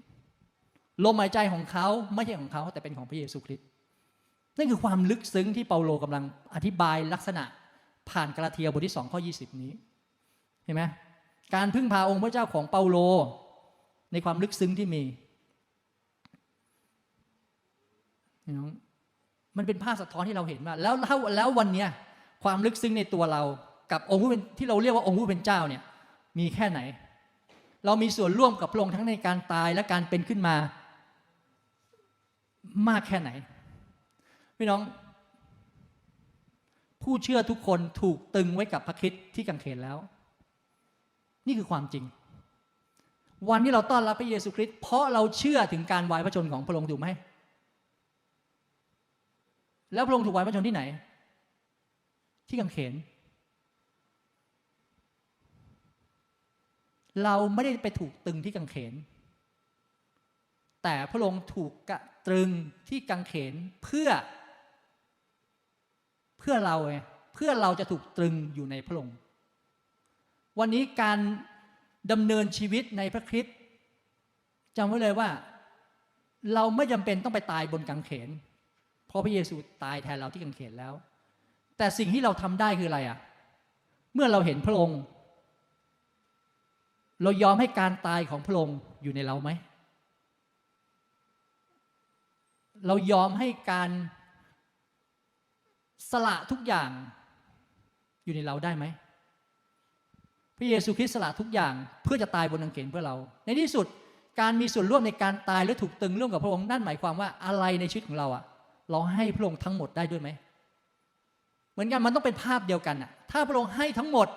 [1.05, 3.66] ลมหายใจของเขาไม่ใช่ของเขาแต่เป็นของพระเยซูคริสต์
[4.59, 6.24] นั่นคือความลึกซึ้งที่เปาโลกำลัง
[6.55, 7.44] อธิบายลักษณะ
[8.11, 9.72] ผ่านกาลาเทียบทที่สองข้อ 20 นี้
[10.64, 10.83] เห็นไหม
[11.55, 12.96] การพึ่งพาองค์พระเจ้าของเปาโล
[14.12, 15.03] ในความลึกซึ้งที่มี
[18.46, 18.68] น้อง
[19.57, 21.88] มันเป็นภาพสะท้อนที่เราเห็นว่าแล้วแล้วลววันเนี้ย
[22.44, 23.42] ความลึกซึ้งในตัวเรา
[23.92, 25.83] กับองค์ผู้เป็นที่เราเรียกว่าองค์ผู้เป็นเจ้าเนี่ย
[26.38, 26.81] มีแค่ไหน
[27.87, 30.57] เรามีส่วนร่วมกับพระองค์ทั้งในการตายและการเป็นขึ้นมา
[32.88, 33.31] มากแค่ไหน
[34.59, 34.81] พี่น้อง
[37.03, 39.96] ผู้เชื่อทุกคนถูกตึงไว้กับพระคริสต์ที่กังเขนแล้ว
[41.47, 42.05] นี่คือความจริง
[43.51, 47.09] วันที่เราต้อนรับพระเยซูคริสต์เพราะเราเชื่อถึงการวายพระชนของพระองค์ถูกไหม
[49.95, 50.83] แล้วพระองค์ถูกวายพระชนที่ไหน
[52.49, 52.95] ที่กังเขน
[57.25, 58.93] เราไม่ได้ไปถูกตึงที่กังเขน
[60.83, 62.51] แต่พระองค์ถูกกะตรึง
[62.89, 64.09] ที่กังเขนเพื่อ
[66.39, 66.97] เพื่อเราไง
[67.35, 69.15] เพื่อเราจะถูกตรึงอยู่ในพระองค์
[70.59, 71.19] วันนี้การ
[72.12, 73.55] ดำเนินชีวิตในพระคริสต์
[74.77, 75.29] จำไว้เลยว่า
[76.55, 78.29] เราไม่จำเป็นต้องไปตายบนกังเขน
[79.07, 80.93] เพราะพระเยซูตายแทนเราที่กังเขนแล้ว
[81.79, 83.19] แต่สิ่งที่เราทำได้คืออะไรอะ
[84.14, 85.01] เมื่อเราเห็นพระองค์
[87.23, 89.51] เรายอมให้การตายของพระองค์อยู่ในเราไหม
[92.87, 93.90] เรายอมให้การ
[96.11, 96.90] สละทุกอย่าง
[98.25, 98.85] อยู่ในเราได้ไหม
[100.59, 101.73] พระเยซูคริสต์สละทุกอย่าง
[102.05, 103.87] เพื่อจะตายบนกางเขนเพื่อเรา ในที่สุด
[104.40, 108.43] การมีส่วนร่วมในการตายและถูกตึงร่วมกับพระองค์นั่นหมายความว่าอะไรในชีวิตของเราอะ
[108.90, 110.29] เราให้พระองค์ทั้งหมดได้ด้วยไหม
[111.73, 114.29] เหมือนกันมันต้องเป็นภาพเดียวกันอะถ้าพระองค์ให้ทั้งหมด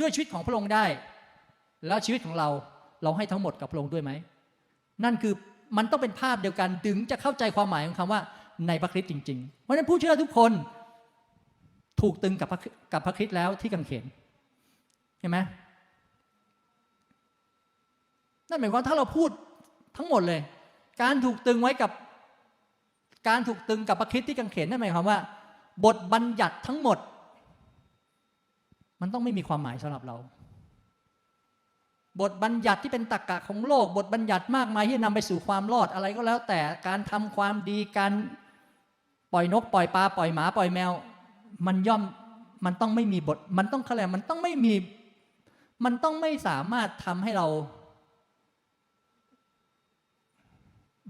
[0.00, 0.84] ด้วยชีวิตของพระองค์ได้
[1.86, 2.48] แล้วชีวิตของเรา
[3.02, 4.10] เราให้ทั้งหมดกับพระองค์ด้วยไหม
[5.04, 5.34] นั่นคือ
[5.76, 8.20] มันต้องเป็นภาพเดียวกันถึงจะเข้าใจความหมายของคำว่า
[8.68, 10.52] ในพระคริสต์จริงๆเพราะฉะนั้นผู้เชื่อทุกคน
[12.00, 12.58] ถูกตึงกับพระ
[12.92, 14.04] กับพระคริสต์แล้วที่กังเขน
[15.20, 15.38] เห็นไหม
[18.48, 19.30] นั่นหมายความว่าถ้าเราพูด
[19.96, 20.40] ทั้งหมดเลย
[21.02, 21.90] การถูกตึงไว้กับ
[23.28, 25.18] การถูกตึงกับพระคริสต์ที่กังเขนนั่นหมายความว่า
[25.84, 26.98] บทบัญญัติทั้งหมด
[29.00, 30.16] มันต้องไม่มีความหมายสำหรับเรา
[32.20, 38.12] บทบัญญัติที่เป็นตรรกะของโลก บทบัญญัติมากมายที่นำไปสู่ความรอดอะไรก็แล้ว แต่การทำความดีการ
[39.32, 40.90] ปล่อยนก ปล่อยปลาปล่อยหมาปล่อยแมว
[41.66, 42.02] มันย่อม
[42.64, 44.74] มันต้องไม่มีบท มันต้องอะไรมันต้องไม่มี
[45.84, 47.46] มันต้องไม่สามารถทำให้เรา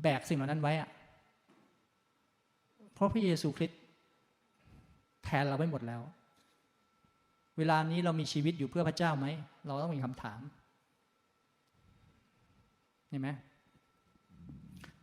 [0.02, 0.88] แบกสิ่งเหล่านั้นไว้อะ
[2.94, 3.80] เพราะพระเยซูคริสต์
[5.24, 6.02] แทนเราไว้หมดแล้ว
[7.58, 9.26] เวลานี้เรามีชีวิตอยู่เพื่อพระเจ้าไหม
[9.66, 10.40] เราต้องมีคำถาม
[13.08, 13.28] เห็นไหม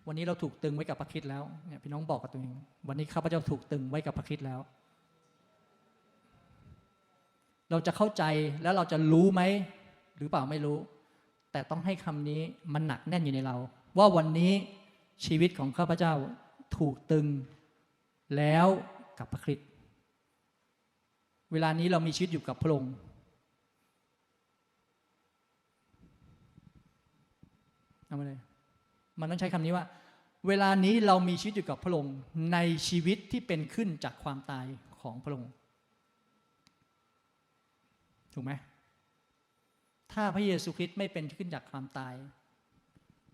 [0.08, 4.60] วันนี้เราถูกตึงไว้กับพระคริสต์แล้วเนี่ยพี่น้องบอกกับตัวเอง วันนี้ข้าพเจ้าถูกตึงไว้กับพระคริสต์แล้ว
[7.72, 8.24] เราจะเข้าใจ
[8.64, 9.42] แล้วเราจะรู้ไหม
[10.18, 10.78] หรือเปล่าไม่รู้
[11.52, 12.42] แต่ต้องให้คำนี้
[12.74, 13.56] มันหนักแน่นอยู่ในเรา
[13.98, 14.52] ว่าวันนี้
[15.26, 16.14] ชีวิตของข้าพเจ้า
[16.78, 17.28] ถูกตึง
[18.38, 18.68] แล้ว
[19.20, 19.70] กับพระคริสต์
[21.52, 22.94] เวลานี้เรามีชีวิตอยู่กับพระองค์
[28.06, 28.40] เอามาเลย
[29.20, 29.86] มันต้องใช้คำนี้ว่า
[30.48, 32.16] เวลานี้เรามีชีวิตอยู่กับพระองค์
[32.54, 32.58] ใน
[32.88, 34.66] ชีวิตที่เป็นขึ้นจากความตาย
[35.02, 35.52] ของพระองค์
[38.34, 38.52] ถูกไหม
[40.12, 42.14] ถ้าพระเยซูคริสต์ไม่เป็นขึ้นจากความตาย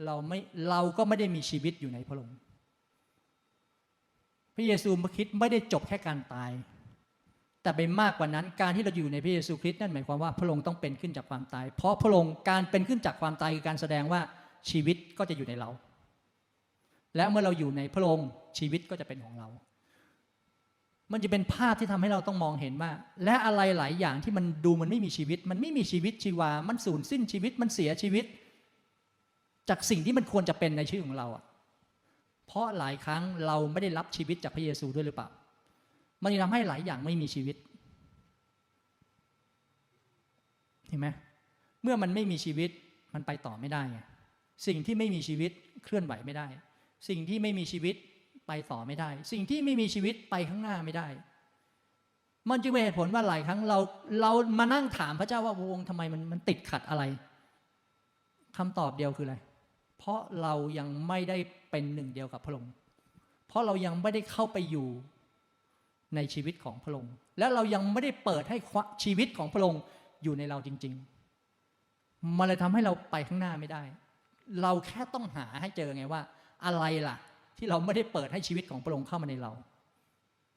[0.06, 0.40] เราไม่
[0.70, 2.38] เราก็ไม่ได้มีชีวิตอยู่ในพระองค์
[4.56, 6.52] พระเยซูคริสต์ไม่ได้จบแค่การตาย
[7.64, 14.22] แต่เป็นมากกว่านั้นการที่เราอยู่ในพระเยซูคริสต์นั่นหมายความว่าพระองค์ต้องเป็นขึ้นจากความตาย เพราะพระองค์การเป็นขึ้นจากความตายคือการแสดงว่า
[14.70, 15.70] ชีวิตก็จะอยู่ในเรา
[17.16, 19.48] และเมื่อเราอยู่ในพระองค์ชีวิตก็จะเป็นของเรา
[21.12, 22.92] มันจะเป็นภาพที่ทำให้เราต้องมองเห็นว่า
[23.26, 28.26] และอะไรหลายอย่างที่มันดูมันไม่มีชีวิต มันไม่มีชีวิตชีวา มันสูญสิ้นชีวิตมันเสียชีวิต
[29.70, 31.44] จากสิ่งที่มันควรจะเป็นในชีวิตของเราอะ
[32.48, 35.28] เพราะหลายครั้งเราไม่ได้รับชีวิตจากพระเยซูด้วยหรือเปล่า
[36.24, 37.56] มันจะทำให้หลายอย่างไม่มีชีวิต
[40.88, 41.08] เห็นไหม
[41.84, 42.70] เมื่อมันไม่มีชีวิต
[43.14, 44.00] มันไปต่อไม่ได้ไง
[44.68, 45.52] สิ่งที่ไม่มีชีวิต
[45.84, 46.48] เคลื่อนไหวไม่ได้
[47.10, 47.96] สิ่งที่ไม่มีชีวิต
[48.48, 51.08] ไปต่อไม่ได้ สิ่งที่ไม่มีชีวิตไปข้างหน้าไม่ได้
[52.50, 53.80] มันจึงเป็นเหตุผลว่าหลายครั้งเรา
[54.22, 57.04] เรามานั่งถามพระเจ้าว่าวงทำไมมันมันติดขัดอะไร
[58.58, 59.36] คำตอบเดียวคืออะไร
[59.98, 61.38] เพราะเรายังไม่ได้
[61.70, 62.72] เป็นหนึ่งเดียวกับพระองค์
[63.48, 64.88] เพราะเรายังไม่ได้เข้าไปอยู่
[66.16, 68.58] ในชีวิตของพระองค์ และเรายังไม่ได้เปิดให้
[69.04, 69.82] ชีวิตของพระองค์
[70.24, 70.94] อยู่ในเราจริง
[71.62, 73.82] ๆ มันเลยทำให้เราไปข้างหน้าไม่ได้
[74.62, 76.22] เราแค่ต้องหาให้เจอไงว่า
[76.66, 77.18] อะไรล่ะ
[77.58, 79.52] ที่เราไม่ได้เปิดให้ชีวิตของพระองค์เข้ามาในเรา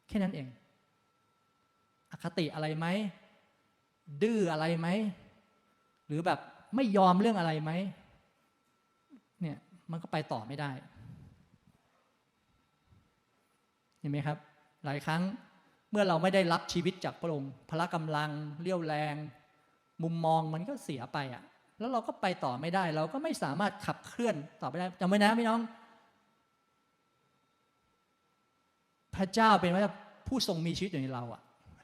[0.09, 0.47] แค่นั้นเอง
[2.11, 2.87] อคติอะไรไหม
[4.23, 4.89] ดื้ออะไรไหม
[6.07, 6.39] หรือแบบ
[6.77, 7.73] ไม่ยอมเรื่องอะไรไหม
[9.91, 10.71] มันก็ไปต่อไม่ได้
[14.01, 14.39] เห็นไหมครับ
[14.85, 15.23] หลายครั้ง
[15.91, 18.31] เมื่อเราไม่ได้รับชีวิตจากพระองค์ พละกำลัง
[18.63, 19.15] เรี่ยวแรง
[20.03, 21.43] มุมมองมันก็เสียไปอะ่ะ
[21.79, 25.61] แล้วเราก็ไปต่อไม่ได้ เราก็ไม่สามารถขับเคลื่อนต่อไปได้จำไว้นะพี่น้อง
[29.17, 29.95] พระเจ้าเป็นว่า
[30.29, 31.43] ผู้ทรงมีชีวิตอยู่ในเราอะ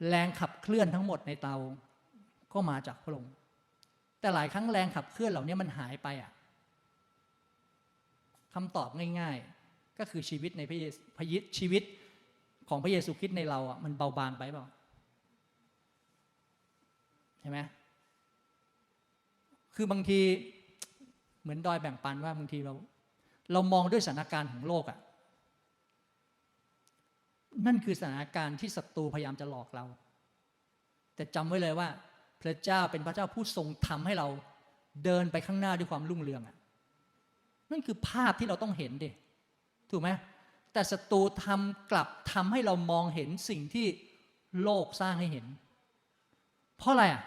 [0.09, 1.57] แรงขับเคลื่อนทั้งหมดในเตา
[2.53, 3.33] ก็มาจากพระองค์
[4.21, 6.31] แต่หลายครั้งแรงขับเคลื่อนเหล่านี้มันหายไปอะ
[8.57, 8.91] คำตอบ
[9.21, 11.01] ง่ายๆ ก็คือชีวิตในพระเยซู
[11.59, 11.83] ชีวิต
[12.69, 14.67] ของพระเยซูคริสต์ในเราอะมันเบาบางไปเปล่า
[17.41, 17.59] ใช่ไหม
[19.75, 20.21] คือบางที
[21.43, 22.75] เหมือนดอยแบ่งปันว่าบางทีเรา
[23.53, 24.99] เรามองด้วยสถานการณ์ของโลกอะ
[27.67, 29.85] นั่นคือสถานการณ์ที่ศัตรูพยายามจะหลอกเรา
[31.15, 31.89] แต่จำไว้เลยว่า
[32.43, 34.29] พระเจ้าเป็นพระเจ้าผู้ทรงทำให้เรา
[35.05, 36.56] เดินไปข้างหน้าด้วยความรุ่งเรืองอะ
[37.71, 39.11] นั่นคือภาพที่เราต้องเห็นดิ
[39.91, 40.11] ถูกไหม
[40.73, 43.87] แต่ศัตรูทำกลับทำให้เรามองเห็นสิ่งที่
[44.63, 45.47] โลกสร้างให้เห็น
[46.79, 47.23] เพราะอะไรอะ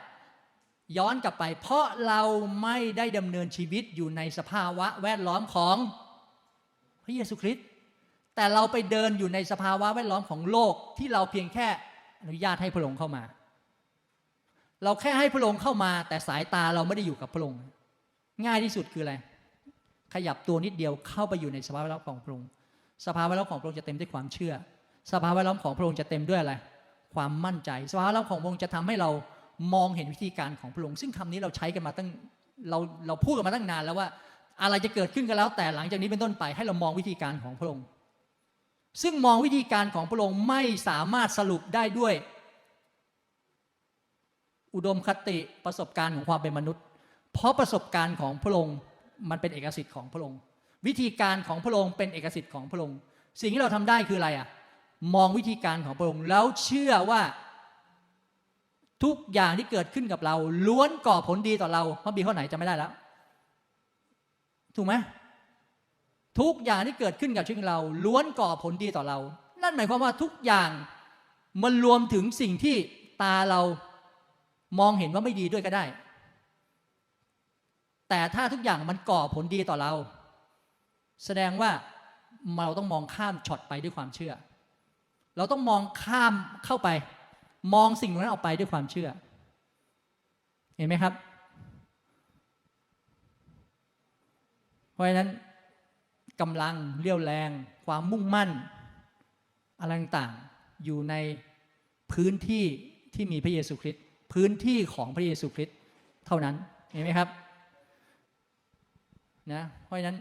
[0.97, 2.21] ย้อนกลับไป เพราะเรา
[2.63, 5.77] ไม่ได้ดำเนินชีวิตอยู่ในสภาวะแวดล้อมของ
[7.03, 7.65] พระเยซูคริสต์
[8.35, 11.67] แต่เราไปเดินอยู่ในสภาวะแวดล้อมของโลกที่เราเพียงแค่
[12.21, 13.23] อนุญาตให้พระองค์เข้ามา
[14.83, 17.61] เราแค่ให้พระองค์เข้ามา แต่สายตาเราไม่ได้อยู่กับพระองค์
[18.45, 19.13] ง่ายที่สุดคืออะไร
[20.13, 22.47] ขยับตัวนิดเดียวเข้าไปอยู่ในสภาวะแวดล้อมของพระองค์
[23.05, 24.53] สภาวะล้อมของพระองค์จะเต็มด้วยความเชื่อ
[25.13, 26.53] สภาวะล้อมของพระองค์จะเต็มด้วยอะไร
[27.15, 29.09] ความมั่นใจ สภาวะล้อมของพระองค์จะทำให้เรา
[29.73, 32.07] มองเห็นวิธีการของพระองค์ซึ่งคำนี้เราใช้กันมาตั้ง
[32.69, 34.07] เราเราพูดกันมาตั้งนานแล้วว่า
[34.61, 37.85] อะไรจะเกิดขึ้นก็แล้ว แต่หลังจากนี้เป็นต้นไปให้เรามองวิธีการของพระองค์
[39.01, 42.13] ซึ่งมองวิธีการของพระองค์ไม่สามารถสรุปได้ด้วย
[44.75, 46.83] อุดมคติประสบการณ์ของความเป็นมนุษย์
[47.33, 48.77] เพราะประสบการณ์ของพระองค์
[49.29, 50.39] มันเป็นเอกสิทธิ์ของพระองค์
[50.87, 52.97] วิธีการของพระองค์เป็นเอกสิทธิ์ของพระองค์
[53.41, 54.47] สิ่งที่เราทำได้คืออะไรอะ
[55.15, 57.21] มองวิธีการของพระองค์แล้วเชื่อว่า
[59.03, 60.35] ทุกอย่างที่เกิดขึ้นกับเรา
[60.67, 62.91] ล้วนก่อผลดีต่อเราพระบีข้อไหนจะไม่ได้แล้ว
[64.75, 64.93] ถูกไหม
[66.39, 69.17] ทุกอย่างที่เกิดขึ้นกับชีวิตเรา ล้วนก่อผลดีต่อเรา
[69.63, 70.69] นั่นหมายความว่าทุกอย่าง
[71.63, 72.75] มันรวมถึงสิ่งที่
[73.21, 73.61] ตาเรา
[74.79, 75.83] มองเห็นว่าไม่ดีด้วยก็ได้
[78.09, 79.93] แต่ถ้าทุกอย่างมันก่อผลดีต่อเรา
[81.25, 81.71] แสดงว่า
[82.57, 84.33] เราต้องมองข้ามช็อตไปด้วยความเชื่อ
[85.37, 86.33] เราต้องมองข้าม
[86.65, 86.89] เข้าไป
[87.73, 89.09] มองสิ่งนั้นออกไปด้วยความเชื่อ
[90.75, 91.13] เห็นไหมครับ
[94.93, 95.29] เพราะฉะนั้น
[96.41, 97.49] กำลังเรี่ยวแรง
[97.85, 98.49] ความมุ่งมั่น
[99.79, 101.15] อะไรต่างๆอยู่ใน
[102.13, 102.65] พื้นที่
[103.13, 104.03] ที่มีพระเยซูคริสต์
[104.33, 105.77] พื้นที่ของพระเยซูคริสต์
[106.25, 106.55] เท่านั้น
[106.91, 107.29] เห็นไหมครับ
[109.53, 110.17] นะเพราะนั้น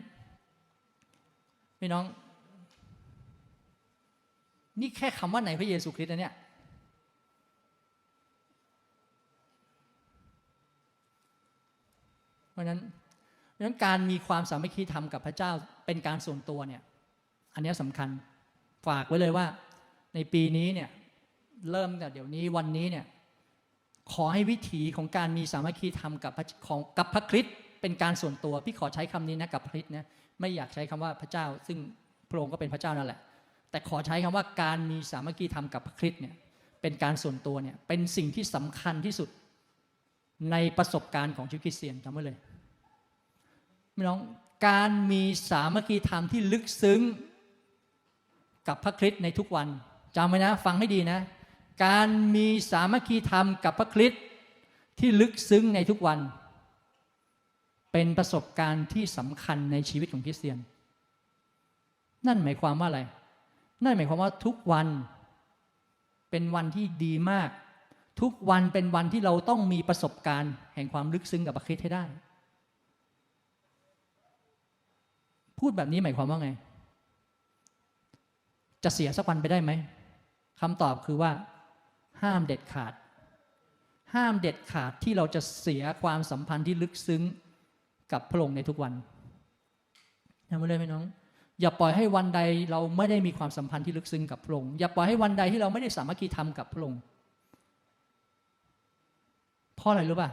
[1.78, 2.04] พี่น้อง
[4.80, 6.34] นี่แค่คำว่าไหนพระเยซูคริสต์นะเนี่ย
[12.50, 12.80] เพราะนั้น
[13.52, 15.50] เพราะนั้นการมีความสามัคคีธรรมกับพระเจ้า
[15.86, 16.82] เป็นการส่วนตัวเนี่ย
[17.54, 18.08] อันนี้สำคัญ
[18.86, 19.46] ฝากไว้เลยว่า
[20.14, 20.88] ในปีนี้เนี่ย
[21.70, 23.04] เริ่มแต่เดี๋ยวนี้วันนี้เนี่ย
[24.12, 26.32] ขอให้วิถีของการมีสามัคคีธรรมกับ
[26.66, 30.06] ของกับพระคริสต์ เป็นการส่วนตัว พี่ขอใช้คำนี้นะกับพระคริสต์นะ
[30.40, 31.78] ไม่อยากใช้คำว่าพระเจ้า ซึ่ง
[32.30, 33.20] พระองค์ก็เป็นพระเจ้านั่นแหละ
[33.70, 36.34] แต่ขอใช้คำว่าการมีสามัคคีธรรมกับพระคริสต์เนี่ย
[36.82, 39.28] เป็นการส่วนตัวเนี่ยเป็นสิ่งที่สำคัญที่สุด
[40.52, 42.36] ในประสบการณ์ของชีวิตคริสเตียนจำไว้เลย
[43.94, 44.20] ไม่น้อง
[44.66, 47.00] การมีสามัคคีธรรมที่ลึกซึ้ง
[48.68, 49.68] กับพระคริสต์ในทุกวัน
[50.16, 51.20] จำไว้นะฟังให้ดีนะ
[51.84, 54.22] การมีสามัคคีธรรมกับพระคริสต์
[54.98, 56.18] ที่ลึกซึ้งในทุกวัน
[57.92, 60.58] เป็นประสบการณ์ที่สำคัญในชีวิตของคริสเตียน
[62.26, 63.00] นั่นหมายความว่าอะไร
[63.84, 64.88] นั่นหมายความว่าทุกวัน
[66.30, 67.50] เป็นวันที่ดีมาก
[68.20, 72.04] ทุกวันเป็นวันที่เราต้องมีประสบการณ์แห่งความลึกซึ้งกับพระคริสต์ให้ได้
[75.58, 76.50] พูดแบบนี้หมายความว่าไง
[78.84, 79.72] จะเสียสักวันไปได้ไหม
[80.60, 81.30] คำตอบคือว่า
[82.22, 82.92] ห้ามเด็ดขาด
[84.14, 87.22] ห้ามเด็ดขาดที่เราจะเสียความสัมพันธ์ที่ลึกซึ้ง
[88.12, 88.92] กับพระองค์ในทุกวัน
[90.48, 91.04] จำไว้เลยไหมน้อง
[91.60, 92.40] อย่าปล่อยให้วันใด
[92.70, 97.00] เราไม่ได้มีความสัมพันธ์ที่ลึกซึ้งกับพระองค์อย่าปล่อยให้วันใดที่เราไม่ได้สามัคคีธรรมกับพระองค์
[99.76, 100.30] เพราะอะไรรู้ป่ะ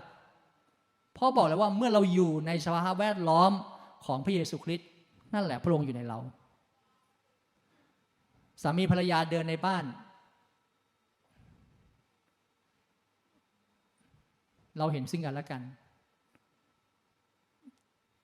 [1.17, 3.51] พ่อบอกแล้วว่าเมื่อเราอยู่ในสภาพแวดล้อม
[4.05, 4.89] ของพระเยซูคริสต์
[5.34, 6.17] นั่นแหละพระองค์อยู่ในเรา
[8.61, 9.84] สามีภรรยาเดินในบ้าน
[14.78, 15.61] เราเห็นซึ่งกันและกัน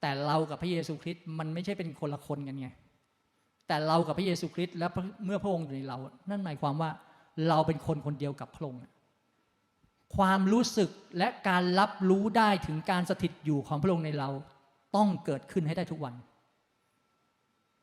[0.01, 2.69] แต่เรากับพระเยซูคริสต์มันไม่ใช่เป็นคนละคนกันไง
[3.67, 4.87] แต่เรากับพระเยซูคริสต์และ
[5.25, 5.97] เมื่อพระองค์อยู่ในเรา
[6.29, 6.89] นั่นหมายความว่า
[7.47, 8.79] เราเป็นคนคนเดียวกับพระองค์
[10.15, 14.29] ความรู้สึกและการรับรู้ได้ถึงการสถิตอยู่ของพระองค์ในเรา
[14.95, 16.13] ต้องเกิดขึ้นให้ได้ทุกวัน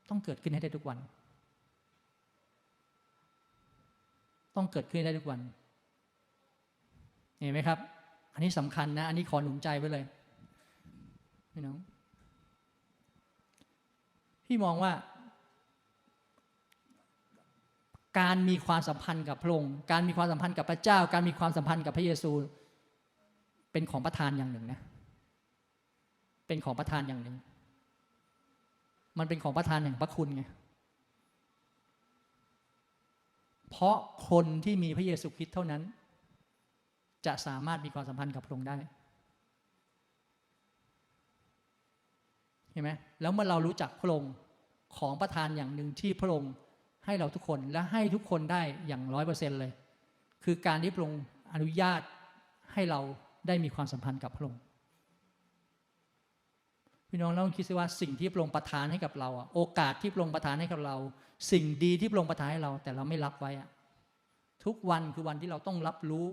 [0.08, 0.98] ต้องเกิดขึ้นให้ได้ทุกวัน
[4.56, 5.40] ต้องเกิดขึ้นได้ทุกวัน
[7.38, 7.78] เห็นไหมครับ
[8.34, 10.04] อันนี้สำคัญนะ อันนี้ขอหนุนใจไว้เลย
[11.52, 11.76] พี่น้อง
[14.49, 14.92] พี่มองว่า
[18.20, 22.32] การมีความสัมพันธ์กับพระองค์การมีความสัมพันธ์กับพระเจ้า การมีความสัมพันธ์กับพระเยซู
[23.72, 24.80] เป็นของประทานอย่างหนึ่งนะ
[26.46, 27.36] เป็นของประทานอย่างหนึ่ง
[29.18, 30.42] มันเป็นของประทานแห่งพระคุณไง
[33.70, 33.96] เพราะ
[34.28, 35.82] คนที่มีพระเยซูคริสต์เท่านั้น
[37.26, 38.76] จะสามารถมีความสัมพันธ์กับพระองค์ได้
[42.83, 44.33] ไหมแล้วเมื่อเรารู้จักพระองค์
[44.99, 46.53] ของประทานอย่างหนึ่งที่พระองค์
[47.07, 49.72] ให้เราทุกคนและให้ทุกคนได้อย่างร้อยเปอร์เซ็นต์เลย
[50.45, 51.22] คือการที่พระองค์
[51.55, 52.01] อนุญาต
[52.72, 53.01] ให้เรา
[53.47, 54.61] ได้มีความสัมพันธ์กับพระองค์
[57.09, 60.97] พี่น้องเราต้องคิดซิว่าสิ่งที่พระองค์ประทานให้กับเราโอกาสที่พระองค์ประทานให้กับเรา
[61.53, 63.51] สิ่งดีที่พระองค์ประทานให้เรา แต่เราไม่รับไว้
[64.64, 66.24] ทุกวันคือวันที่เราต้องรับรู้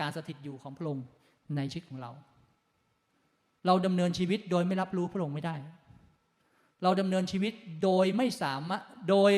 [0.00, 1.04] การสถิตอยู่ของพระองค์
[1.56, 2.10] ในชีวิตของเรา
[3.66, 5.54] เราดำเนินชีวิตโดยไม่รับรู้พระองค์ไม่ได้
[6.84, 9.32] เราดำเนินชีวิตโดยไม่สามารถโดย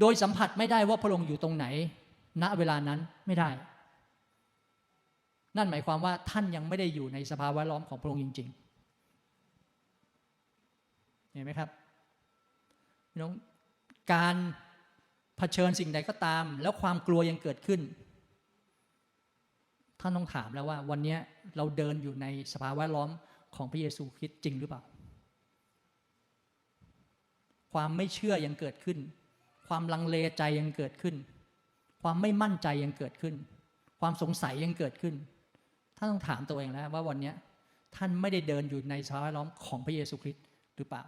[0.00, 1.66] โดยสัมผัสไม่ได้ว่าพระองค์อยู่ตรงไหน
[2.42, 3.50] ณเวลานั้นไม่ได้
[5.56, 8.48] นั่นหมายความว่าท่านยังไม่ได้อยู่ในสภาวะล้อมของพระองค์จริง
[10.14, 11.68] ๆ เห็นไหมครับ
[13.20, 13.32] น้อง
[14.12, 14.36] การ
[15.38, 17.80] เผชิญสิ่งใดก็ตาม แล้วความกลัวยังเกิดขึ้น
[20.00, 21.16] ท่านต้องถามแล้วว่า วันนี้
[21.56, 23.10] เราเดินอยู่ในสภาวะล้อม
[23.54, 24.82] ของพระเยซูคริสต์จริงหรือเปล่า
[27.72, 28.98] ความไม่เชื่อยังเกิดขึ้น
[29.68, 31.14] ความลังเลใจยังเกิดขึ้น
[32.02, 33.34] ความไม่มั่นใจยังเกิดขึ้น
[34.00, 35.14] ความสงสัยยังเกิดขึ้น
[35.96, 37.32] ท่านต้องถามตัวเองแล้วว่าวันนี้
[37.96, 40.44] ท่านไม่ได้เดินอยู่ในสภาวะล้อมของพระเยซูคริสต์
[40.76, 41.02] หรือเปล่า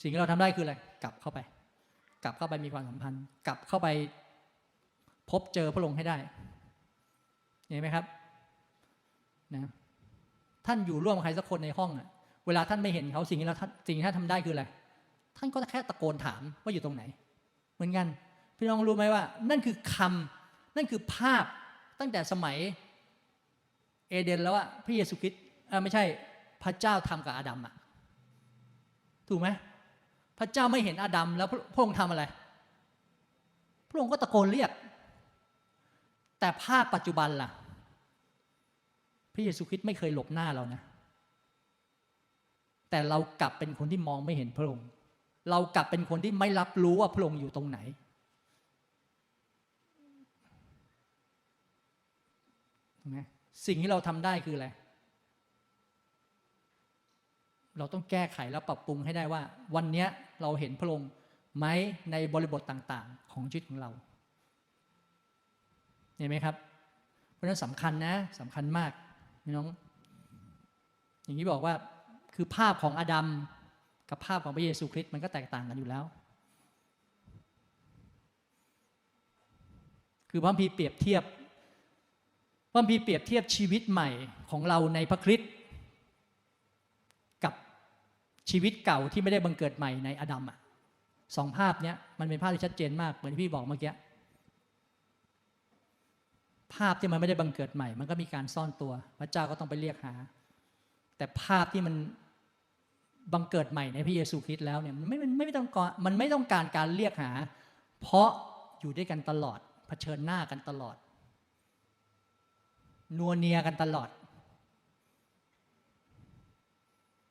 [0.00, 1.38] สิ่งที่เราทำได้คืออะไร กลับเข้าไป
[2.24, 3.88] กลับเข้าไปมีความสัมพันธ์ กลับเข้าไป
[5.30, 6.16] พบเจอพระองค์ให้ได้
[7.66, 8.04] เห็นไหมครับ
[9.54, 9.70] นะ
[10.66, 12.08] ท่านอยู่ร่วมใครสักคนในห้องอะ
[12.46, 14.64] เวลาท่านไม่เห็นเขาสิ่งที่เราสิ่งที่ท่านทำได้คืออะไร
[15.36, 17.02] ท่านก็แค่ตะโกนถามว่าอยู่ตรงไหน
[17.74, 18.06] เหมือนกัน
[18.56, 21.44] พี่น้องรู้ไหมว่า นั่นคือคำนั่นคือภาพ
[22.00, 22.56] ตั้งแต่สมัย
[24.10, 25.40] เอเดนแล้วว่าพระเยซูคริสต์
[25.82, 26.04] ไม่ใช่
[26.62, 27.74] พระเจ้าทำกับอาดัมอะ
[29.28, 29.48] ถูกไหม
[30.38, 32.22] พระเจ้าไม่เห็นอาดัมแล้วพระองค์ทำอะไร
[33.90, 34.70] พระองค์ก็ตะโกนเรียก
[36.40, 37.50] แต่ภาพปัจจุบันล่ะ
[39.34, 40.80] พระเยซูคริสต์ไม่เคยหลบหน้าเรานะ
[42.90, 44.86] แต่เรากลับเป็นคนที่มองไม่เห็นพระองค์
[45.50, 47.78] เรากลับเป็นคนที่ไม่รับรู้ว่าพระองค์อยู่ตรงไหน
[53.66, 54.66] สิ่งที่เราทำได้คืออะไร
[57.78, 59.42] เราต้องแก้ไขและปรับปรุงให้ได้ว่า
[59.74, 60.06] วันนี้
[60.42, 61.08] เราเห็นพระองค์
[61.58, 61.66] ไหม
[62.12, 63.90] ในบริบทต่างๆ ของชีวิตของเรา
[66.16, 66.54] เห็นไหมครับ
[67.34, 68.92] เพราะนั้นสำคัญนะสำคัญมาก
[69.56, 69.66] น้อง
[71.24, 71.74] อย่างที่บอกว่า
[72.34, 73.26] คือภาพของอดัม
[74.10, 76.04] กับภาพของพระเยซูคริสต์มันก็แตกต่างกันอยู่แล้ว
[80.30, 81.22] คือพระพีเปรียบเทียบ
[82.72, 84.08] พระพีเปรียบเทียบชีวิตใหม่
[84.50, 85.50] ของเราในพระคริสต์
[87.44, 87.54] กับ
[88.50, 90.58] ชีวิตเก่าที่ไม่ได้บังเกิดใหม่ในอดัมอะ
[91.36, 93.92] สองภาพเนี้ยมันเป็นภาพที่ชัดเจนมากเหมือนที่พี่บอกเมื่อกี้
[96.74, 100.14] ภาพที่มันไม่ได้บังเกิดใหม่ มันก็มีการซ่อนตัว พระเจ้าก็ต้องไปเรียกหา
[101.16, 101.94] แต่ภาพที่มัน
[103.32, 107.30] บังเกิดใหม่ในพระเยซูคริสต์แล้วเนี่ยมันไม่มันไม่ต้องการมันไม่ต้องการการเรียกหา
[108.02, 108.30] เพราะ
[108.80, 110.96] อยู่ด้วยกันตลอดเผชิญหน้ากันตลอด
[113.18, 114.08] นัวเนียกันตลอด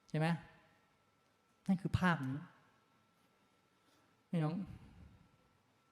[0.09, 0.27] ใช่ไหม
[1.67, 2.39] นั่นคือภาพนี้
[4.29, 4.55] พี่น้อง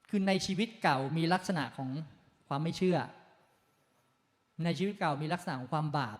[0.08, 1.90] คือในชีวิตเก่ามีลักษณะของ
[2.48, 2.98] ความไม่เชื่อ
[4.64, 6.18] ในชีวิตเก่ามีลักษณะของความบาป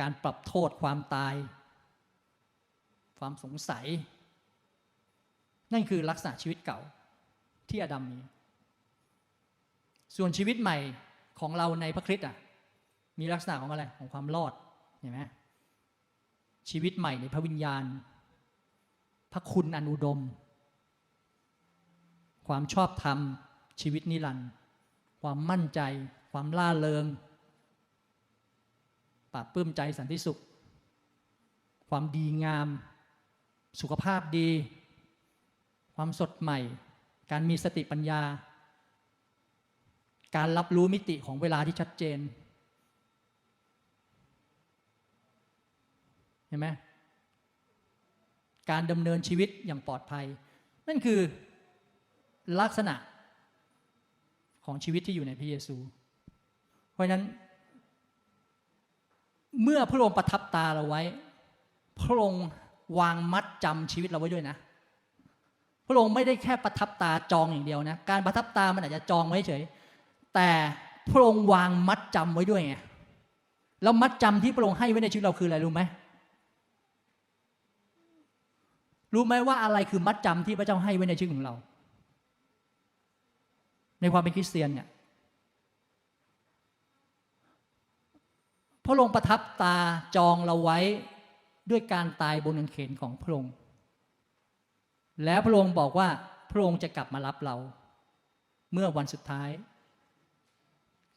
[0.00, 1.34] การปรับโทษความตาย
[3.24, 3.86] ความสงสัย
[5.72, 6.78] นั่นคือลักษณะชีวิตเก่า
[7.68, 8.20] ที่อดัมมี
[10.16, 10.76] ส่วนชีวิตใหม่
[11.40, 12.36] ของเราในพระคริสต์อะ
[13.20, 14.52] มีลักษณะของอะไรของความรอด
[14.98, 15.20] เห็นไหม
[16.70, 17.84] ชีวิตใหม่ในพระวิญญาณ
[19.32, 20.20] พระคุณอนุดม
[22.48, 23.18] ความชอบธรรม
[23.80, 24.48] ชีวิตนิรันดร์
[25.22, 25.80] ความมั่นใจ
[26.32, 27.04] ความล่าเริง
[29.32, 30.40] ปราบปลื้มใจสันติสุข
[31.88, 32.68] ความดีงาม
[33.80, 34.48] สุขภาพดี
[35.96, 36.58] ความสดใหม่
[37.30, 38.20] การมีสติปัญญา
[40.36, 42.18] การรับรู้มิติของเวลาที่ชัดเจน
[46.48, 46.68] เห็นไหม
[48.70, 50.24] การดำเนินชีวิตอย่างปลอดภัย
[50.88, 51.20] นั่นคือ
[52.60, 52.94] ลักษณะ
[54.64, 55.76] ของชีวิตที่อยู่ในพระเยซู
[56.92, 57.22] เพราะนั้น
[59.62, 61.02] เมื่อพระองค์ประทับตาเราไว้
[62.00, 62.46] พระองค์
[62.98, 64.56] วางมัดจำชีวิตเราไว้ด้วยนะ
[65.86, 69.62] พระองค์ไม่ได้แค่ประทับตาจองอย่างเดียวนะ การประทับตามันอาจจะจองไว้เฉย
[70.34, 70.48] แต่
[71.10, 72.74] พระองค์วางมัดจำไว้ด้วยไง
[73.82, 75.82] แล้วมัดจำที่พระองค์ให้ไว้ในชีวิตเราคืออะไรรู้ไหม
[79.14, 81.54] รู้ไหมว่าอะไรคือมัดจำที่พระเจ้าให้ไว้ในชีวิตของเรา
[84.00, 84.88] ในความเป็นคริสเตียนเนี่ย
[88.84, 89.76] พระองค์ประทับตา
[90.16, 90.78] จองเราไว้
[91.70, 93.52] ด้วยการตายบนกางเขนของพระองค์
[95.24, 96.08] แล้วพระองค์บอกว่า
[96.50, 97.56] พระองค์จะกลับมารับเรา
[98.72, 99.50] เมื่อวันสุดท้าย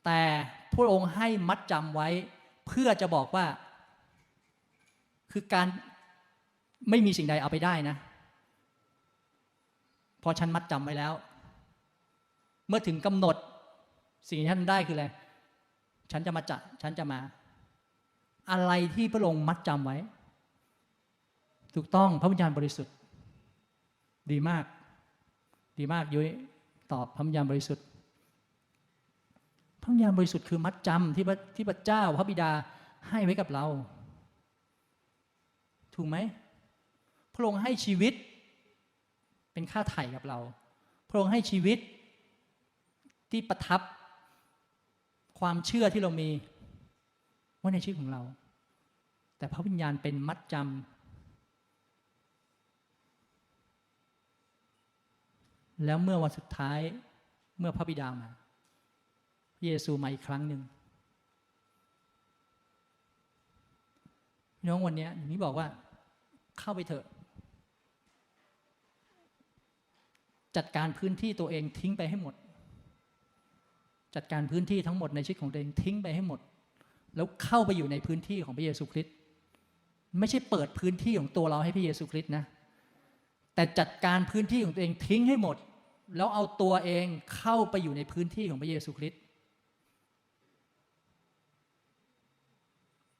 [0.05, 0.21] แต่
[0.73, 2.07] พระองค์ให้มัดจำไว้
[2.67, 3.45] เพื่อจะบอกว่า
[5.31, 5.67] คือการ
[6.89, 7.95] ไม่มีสิ่งใดเอาไปได้นะ
[10.27, 11.13] พราะฉันมัดจำไว้แล้ว
[12.67, 13.35] เมื่อถึงกำหนด
[14.29, 15.05] สิ่งที่ท่านได้คืออะไร
[16.11, 17.19] ฉันจะมาจัดฉันจะมา
[18.51, 19.97] อะไรที่พระองค์มัดจำไว้
[21.75, 22.93] ถูกต้องพระวิญญาณบริสุทธิ์
[24.31, 24.63] ดีมาก
[25.79, 26.31] ดีมากยุ้ย
[26.91, 27.85] ตอบพระวิญญาณบริสุทธิ์
[29.81, 32.51] พระวิญญาณบริสุทธิ์คือมัดจำที่พระที่พระเจ้าพระบิดา
[33.09, 33.65] ให้ไว้กับเรา
[35.95, 36.17] ถูกไหม
[37.35, 38.13] พระองค์ให้ชีวิต
[39.53, 40.39] เป็นค่าไถ่กับเรา
[41.09, 41.77] พระองค์ให้ชีวิต
[43.31, 43.81] ที่ประทับ
[45.39, 46.29] ความเชื่อที่เรามี
[47.59, 48.21] ไว้ในชีวิตของเรา
[49.37, 50.94] แต่พระวิญญาณเป็นมัดจำ
[55.83, 56.79] แล้วเมื่อวันสุดท้าย
[57.59, 58.29] เมื่อพระบิดามา
[59.57, 60.61] พระเยซูมาอีกครั้งหนึ่ง
[64.67, 65.67] น้องวันนี้อย่างนี้บอกว่า
[66.59, 67.05] เข้าไปเถอะ
[70.57, 72.33] จัดการพื้นที่ตัวเองทิ้งไปให้หมด
[74.15, 76.39] จัดการพื้นที่ทั้งหมดในชีวิตของตัวเองทิ้งไปให้หมด
[77.15, 79.13] แล้วเข้าไปอยู่ในพื้นที่ของพระเยซูคริสต์
[80.19, 82.43] ไม่ใช่เปิดพื้นที่ของตัวเราให้พระเยซูคริสต์นะ
[83.55, 85.57] แต่จัดการพื้นที่ของตัวเองทิ้งให้หมด
[86.15, 87.05] แล้วเอาตัวเอง
[87.37, 89.21] เข้าไปอยู่ในพื้นที่ของพระเยซูคริสต์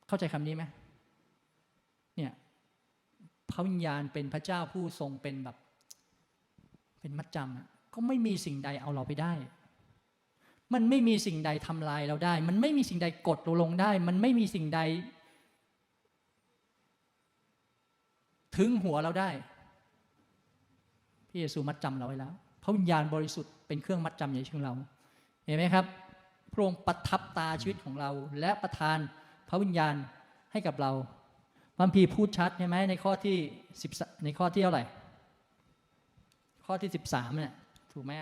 [0.07, 0.63] เข้าใจคำนี้ไหม
[2.15, 2.31] เนี่ย
[3.49, 5.57] พระวิญญาณเป็นพระเจ้าผู้ทรงเป็นแบบ
[6.99, 9.33] เป็นมัดจำก็ไม่มีสิ่งใดเอาเราไปได้
[10.73, 14.81] มันไม่มีสิ่งใดทำลายเราได้ มันไม่มีสิ่งใดกดเราลงได้ มันไม่มีสิ่งใด
[18.57, 19.29] ถึงหัวเราได้
[21.35, 22.31] ระเยซูมัดจำเราไว้แล้ว
[22.63, 24.73] พระวิญญาณบริสุทธิ์เป็นเครื่องมัดจำในชีวิตของเรา
[25.45, 25.85] เห็นไหมครับ
[26.53, 28.97] พระองค์ประทับตาชีวิตของเรา และประทาน
[29.49, 29.95] พระวิญญาณ
[30.51, 30.91] ให้กับเรา
[31.77, 33.37] พระพีพูดชัดใช่ไหมในข้อที่
[33.81, 33.91] สิบ
[34.23, 34.83] ในข้อที่เท่าไหร่
[36.65, 37.53] ข้อที่สิบสามเนี่ย
[37.93, 38.13] ถูกไหม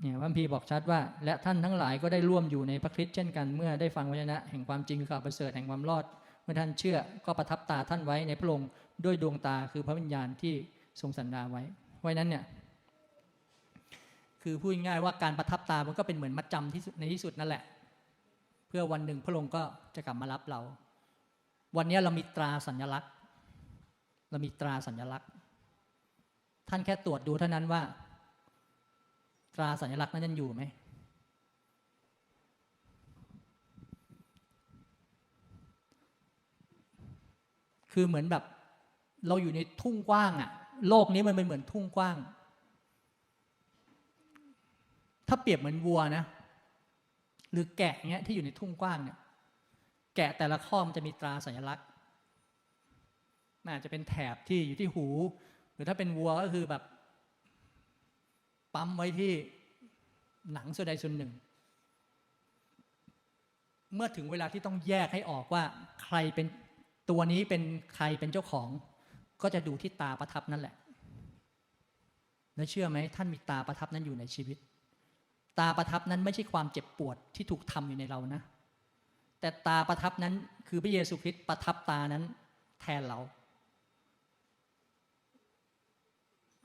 [0.00, 6.04] เนี่ยพระพีบอกชัดว่า และท่านทั้งหลายก็ได้ร่วมอยู่ในพระคริสต์เช่นกัน เมื่อได้ฟังวจนะ แห่งความจริงคือข่าวประเสริฐแห่งความรอด
[6.42, 8.68] เมื่อท่านเชื่อก็ประทับตาท่านไว้ในพระองค์
[9.04, 10.54] ด้วยดวงตาคือพระวิญญาณที่
[11.00, 11.62] ทรงสันดาไว้
[12.02, 12.44] ไว้นั้นเนี่ย
[14.42, 17.62] คือพูดง่ายๆว่าการประทับตามันก็เป็นเหมือนมัดจำที่ในที่สุดนั่นแหละ
[18.68, 19.62] เพื่อวันหนึ่งพระองค์ก็
[19.94, 20.60] จะกลับมารับเรา
[21.76, 23.10] วันนี้เรามีตราสัญลักษณ์
[24.30, 25.28] เรามีตราสัญลักษณ์
[26.68, 27.82] ท่านแค่ตรวจดูเท่านั้นว่า
[29.56, 30.62] ตราสัญลักษณ์นั้นยังอยู่ไหม
[37.92, 38.44] คือเหมือนแบบ
[39.28, 40.50] เราอยู่ในทุ่งกว้างอะ
[40.88, 42.16] โลกนี้มันเป็นเหมือนทุ่งกว้าง
[45.28, 46.24] ถ้าเปรียบเหมือนวัวนะ
[47.52, 49.18] หรือแกะเงี้ยที่อยู่ในทุ่งกว้างเนี่ย
[50.16, 51.86] แกะแต่ละข้อมันจะมีตราสัญลักษณ์
[53.64, 55.06] นอาจจะเป็นแถบที่อยู่ที่หู
[55.74, 56.82] หรือถ้าเป็นวัวก็คือแบบ
[58.74, 59.32] ปั๊มไว้ที่
[60.52, 61.32] หนังส่วนใดส่วนหนึ่ง
[63.94, 65.62] เมื่อถึงเวลาที่ต้องแยกให้ออกว่า
[66.02, 66.46] ใครเป็น
[67.10, 67.62] ตัวนี้เป็น
[67.94, 68.68] ใครเป็นเจ้าของ
[69.42, 70.74] ก็จะดูที่ตาประทับนั่นแหละ
[72.56, 74.58] แล้วเชื่อไหมท่านมีตาประทับนั้นอยู่ในชีวิต
[75.58, 78.40] ตาประทับนั้นไม่ใช่ความเจ็บปวดที่ถูกทำอยู่ในเรานะ
[79.40, 80.34] แต่ตาประทับนั้น
[80.68, 82.24] คือพระเยซูคริสต์ประทับตานั้น
[82.80, 83.18] แทนเรา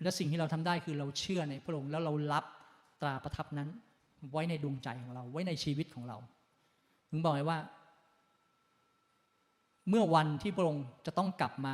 [0.01, 2.45] และสิ่งที่เราทำได้คือเราเชื่อในพระองค์แล้วเรารับ
[3.01, 3.69] ตราประทับนั้น
[4.31, 6.17] ไว้ในดวงใจของเรา ไว้ในชีวิตของเรา
[7.09, 7.59] ถึงบอกไว้ว่า
[9.89, 11.67] เมื่อวันที่พระองค์จะต้องกลับม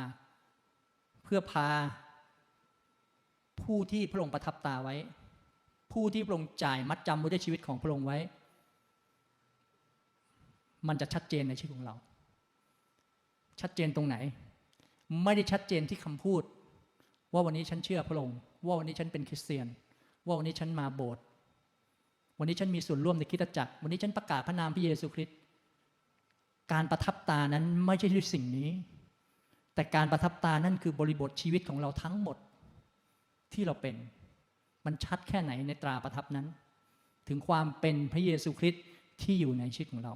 [1.34, 1.68] พื่อพา
[3.62, 4.96] ผู้ที่พระองค์ประทับตาไว้
[5.92, 8.18] ผู้ที่พระองค์จ่ายมัดจำไว้ด้วยชีวิตของพระองค์ไว้
[10.88, 11.94] มันจะชัดเจนในชีวิตของเรา
[13.60, 14.16] ชัดเจนตรงไหน
[15.24, 16.42] ไม่ได้ชัดเจนที่คำพูด
[17.32, 19.66] ว่าวันนี้ฉันเชื่อพระองค์ว่าวันนี้ฉันเป็นคริสเตียน
[20.26, 21.22] ว่าวันนี้ฉันมาโบสถ์
[22.38, 25.36] วันนี้ฉันมีส่วนร่วมในคริสตจักร วันนี้ฉันประกาศพระนามพระเยซูคริสต์
[26.72, 28.70] การประทับตานั้นไม่ใช่ด้วยสิ่งนี้
[29.74, 32.36] แต่การประทับตานั่นคือบริบทชีวิตของเราทั้งหมด
[33.52, 33.96] ที่เราเป็น
[34.86, 36.46] มันชัดแค่ไหนในตราประทับนั้น
[37.28, 38.84] ถึงความเป็นพระเยซูคริสต์
[39.22, 40.14] ที่อยู่ในชีวิตของเรา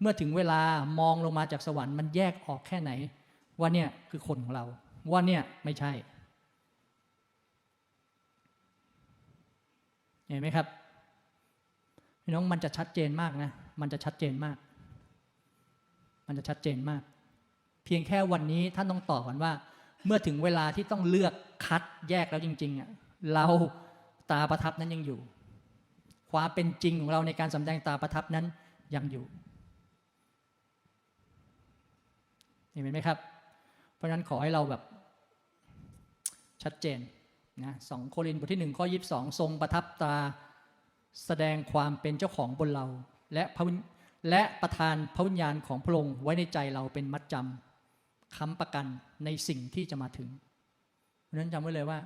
[0.00, 0.60] เมื่อถึงเวลา
[1.00, 2.90] มองลงมาจากสวรรค์มันแยกออกแค่ไหน
[3.60, 4.64] ว่าเนี่ยคือคนของเรา
[5.10, 5.92] ว่าเนี่ยไม่ใช่
[10.26, 10.66] เห็นไหมครับ
[12.22, 14.56] พี่น้องมันจะชัดเจนมากนะ มันจะชัดเจนมาก
[16.26, 17.02] มันจะชัดเจนมาก
[17.84, 19.52] เพียงแค่วันนี้ท่านต้องตอบกันว่า
[20.06, 21.32] เมื่อถึงเวลาที่ต้องเลือก
[21.66, 22.90] คัดแยกแล้วจริงๆอะ
[23.34, 23.46] เรา
[24.30, 25.20] ตาประทับนั้นยังอยู่
[26.32, 28.46] ความเป็นจริงของเราในการสำแดงตาประทับนั้น
[28.94, 29.24] ยังอยู่
[32.70, 33.18] เห็นไหมครับ
[33.96, 34.82] เพราะนั้นขอให้เราแบบ
[36.62, 36.98] ชัดเจน
[37.64, 40.16] นะสองโครินบทที่หนึ่งข้อยีิบสองทรงประทับตา
[41.26, 42.86] แสดงความเป็นเจ้าของบนเรา
[43.34, 43.64] และพระ
[44.30, 47.73] และประทานพระวิญญาณของพระองค์ไว้ในใจเราเป็นมัดจำ
[48.36, 48.86] ค้ำประกัน
[49.24, 50.28] ในสิ่งที่จะมาถึง
[51.24, 51.98] เพราะฉะนั้นจำไว้เลยว่า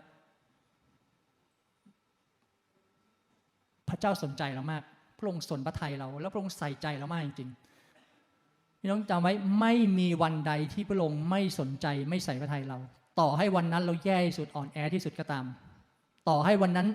[3.89, 4.83] พระเจ้าสนใจเรามาก
[5.19, 12.79] พระองค์สนพระทัยเรา แล้วพระองค์ใส่ใจเรามากจริงๆพี่น้องจำไว้ไม่มีวันใดที่พระองค์ไม่สนใจไม่ใส่พระทัยเรา
[13.21, 15.45] ต่อให้วันนั้นเราแย่ที่สุดอ่อนแอที่สุดก็ตาม
[16.29, 16.89] ต่อให้วันนั้น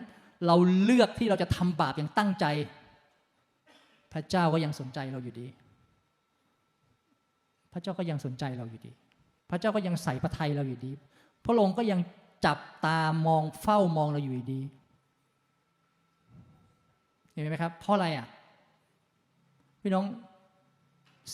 [0.48, 2.46] เราเลือกที่เราจะทำบาปอย่างตั้งใจ
[4.14, 5.48] พระเจ้าก็ยังสนใจเราอยู่ดี
[7.74, 8.92] พระเจ้าก็ยังสนใจเราอยู่ดี
[9.50, 10.92] พระเจ้าก็ยังใส่พระทัยเราอยู่ดี
[11.46, 12.00] พระองค์ก็ยัง
[12.46, 14.62] จับตามองเฝ้ามองเราอยู่ดี
[17.32, 18.28] เห็นไหมครับ เพราะอะไรอะ
[19.82, 20.06] พี่น้อง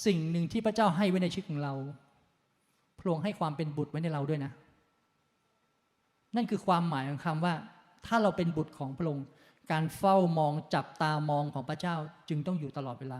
[0.05, 1.73] สิ่งหนึ่งที่พระเจ้าให้ไว้ในชีวิตของเรา
[2.99, 4.51] พระองค์ให้ความเป็นบุตรไว้ในเราด้วยนะ
[6.35, 7.53] นั่นคือความหมายของคำว่า
[8.05, 9.27] ถ้าเราเป็นบุตรของพระองค์
[9.71, 11.95] การเฝ้ามองจับตามองของพระเจ้า
[12.29, 13.19] จึงต้องอยู่ตลอดเวลา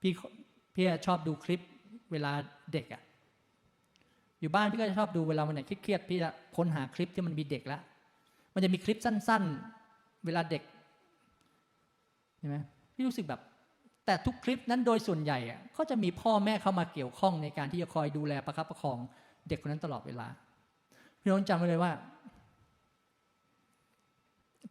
[0.00, 0.12] พี่
[0.74, 1.60] พี่ชอบดูคลิป
[2.12, 2.32] เวลา
[2.72, 3.02] เด็กอะ
[4.40, 7.80] อยู่บ้านพี่ก็จะชอบดูเวลาวันไหนเครียดพี่จะค้นหาคลิปที่มันมีเด็กแล้ว
[8.54, 9.42] มันจะมีคลิปสั้น
[9.84, 10.62] ๆ เวลาเด็ก
[12.38, 12.56] เห็นไหม
[12.94, 13.40] พี่รู้สึกแบบ
[14.06, 15.38] แต่ทุกคลิปนั้นโดยส่วนใหญ่
[15.76, 18.98] ก็จะมีพ่อแม่เข้ามาเกี่ยวข้องในการที่จะคอยดูแลประคับประคอง
[19.48, 20.26] เด็กคนนั้นตลอดเวลา
[21.20, 21.92] พี่น้องจำไว้เลยว่า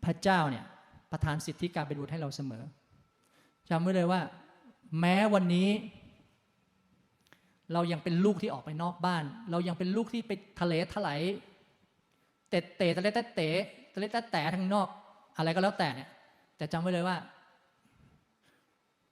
[0.05, 0.65] พระเจ้าเนี่ย
[1.11, 2.63] ประทานสิทธิการเป็นบุตรให้เราเสมอ
[3.69, 4.21] จำไว้เลยว่า
[4.99, 5.67] แม้วันนี้
[7.73, 11.21] เรายังเป็นลูกที่ออกไปนอกบ้าน เรายังเป็นลูกที่ไปทะเลถลาย
[12.49, 13.55] เตะเตะทะเลเตะเตะ
[13.93, 14.87] ทะเลเตะแต่ทางนอก
[15.37, 16.09] อะไรก็แล้วแต่เนี่ย
[16.57, 17.17] แต่จำไว้เลยว่า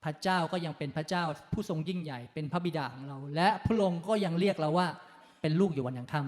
[0.03, 1.23] พระเจ้าก็ยังเป็นพระเจ้า
[1.53, 4.87] ผู้ทรงยิ่งใหญ่เป็นพระบิดาของเรา และพระองค์ก็ยังเรียกเราว่า
[5.41, 6.21] เป็นลูกอยู่วันยังค่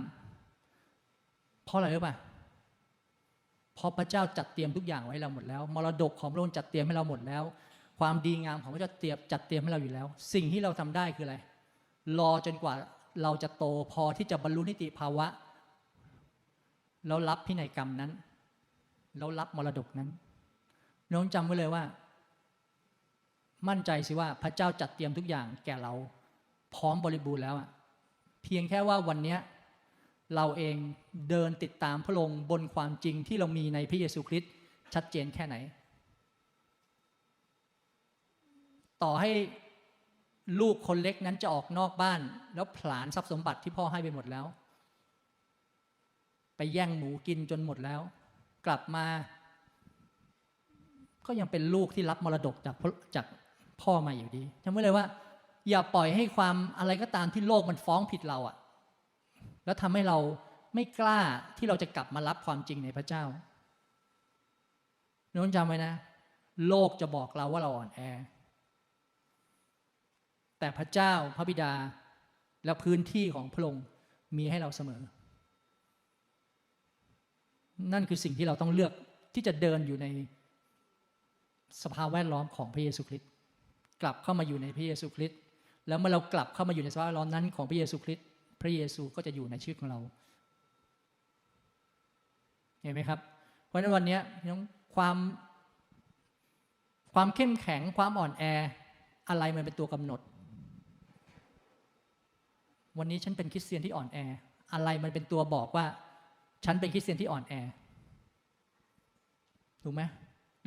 [0.79, 2.15] ำเพราะอะไรรู้ป่ะ
[3.75, 7.43] เพราะพระเจ้าจัดเตรียมทุกอย่างไว้เราหมดแล้ว มรดกของพระองค์จัดเตรียมให้เราหมดแล้ว
[7.99, 11.35] ความดีงามของพระเจ้าเตรียมจัดเตรียมให้เราอยู่แล้ว สิ่งที่เราทำได้คืออะไร
[12.19, 12.73] รอจนกว่า
[13.23, 15.27] เราจะโตพอที่จะบรรลุนิติภาวะ
[17.07, 18.11] แล้วรับพินัยกรรมนั้น
[19.17, 20.09] แล้วรับมรดกนั้น
[21.11, 21.83] น้องจำไว้เลยว่า
[23.67, 25.93] มั่นใจสิว่าพระเจ้าจัดเตรียมทุกอย่างแก่เรา
[26.75, 27.69] พร้อมบริบูรณ์แล้วอะ
[28.43, 29.37] เพียงแค่ว่าวันนี้
[30.35, 30.75] เราเอง
[31.29, 34.51] เดินติดตามพระองค์บนความจริงที่เรามีในพระเยซูคริสต์
[34.93, 35.55] ชัดเจนแค่ไหน
[39.03, 39.31] ต่อให้
[40.59, 42.19] ลูกคนเล็กนั้นจะออกนอกบ้าน
[42.55, 44.45] แล้วผลาญทรัพย์สมบัติที่พ่อให้ไปหมดแล้ว
[46.57, 48.01] ไปแย่งหมูกินจนหมดแล้ว
[48.65, 49.05] กลับมา
[51.25, 53.25] ก็ยังเป็นลูกที่รับมรดกจากพ่อจาก
[53.81, 55.05] พ่อมาอยู่ดีจำไว้เลยว่า
[55.69, 58.55] อย่าปล่อยให้ความอะไรก็ตามที่โลกมันฟ้องผิดเราอะ
[59.65, 60.17] แล้วทำให้เรา
[60.73, 61.19] ไม่กล้า
[61.57, 63.23] ที่เราจะกลับมารับความจริงในพระเจ้า
[65.33, 65.93] น้องจำไว้นะ
[66.67, 67.99] โลกจะบอกเราว่าเราอ่อนแอ
[70.63, 71.73] แต่พระเจ้าพระบิดา
[72.65, 73.83] และพื้นที่ของพระองค์
[74.37, 75.01] มีให้เราเสมอ
[77.93, 78.91] นั่นคือสิ่งที่เราต้องเลือก
[79.33, 80.07] ที่จะเดินอยู่ใน
[81.83, 83.29] สภาพแวดล้อมของพระเยซูคริสต์
[84.01, 85.39] กลับเข้ามาอยู่ในพระเยซูคริสต์
[85.87, 88.25] แล้วเมื่อเรากลับเข้ามาอยู่ในสภาพแวดล้อมนั้นของพระเยซูคริสต์
[88.61, 89.99] พระเยซูก็จะอยู่ในชีวิตของเรา
[92.81, 93.19] เห็นไหมครับ
[93.67, 94.61] เพราะฉะนั้นวันนี้น้อง
[94.95, 95.17] ความ
[97.13, 98.43] ความเข้มแข็งความอ่อนแอ
[99.29, 100.19] อะไรมันเป็นตัวกำหนด
[102.97, 104.17] วันนี้ฉันเป็นคริสเตียนที่อ่อนแอ
[104.73, 105.85] อะไรมันเป็นตัวบอกว่า
[106.65, 107.53] ฉันเป็นคริสเตียนที่อ่อนแอ
[109.83, 110.01] ถูกไหม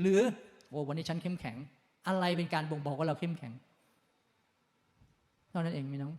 [0.01, 0.21] หรือ
[0.69, 1.57] โอ้วันนี้ฉันเข้มแข็ง
[2.09, 3.53] อะไรเป็นการบ่งบอกว่าเราเข้มแข็ง
[5.51, 6.15] เท่านั้นเองพี่น้อง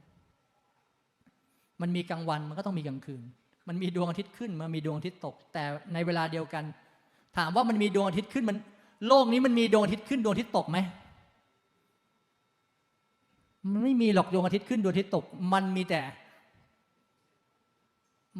[1.81, 3.21] มันมีกลางวันมันก็ต้องมีกลางคืน
[3.67, 6.63] มันมีดวงอาทิตย์ขึ้น มันมีดวงอาทิตย์ตก แต่ในเวลาเดียวกัน
[7.37, 8.57] ถามว่ามันมีดวงอาทิตย์ขึ้นมัน
[9.07, 10.77] โลกนี้มันมีดวงอาทิตย์ขึ้นดวงอาทิตย์ตกไหม
[13.71, 16.01] มันไม่มีหรอกดวงอาทิตย์ขึ้นดวงอาทิตย์ตก มันมีแต่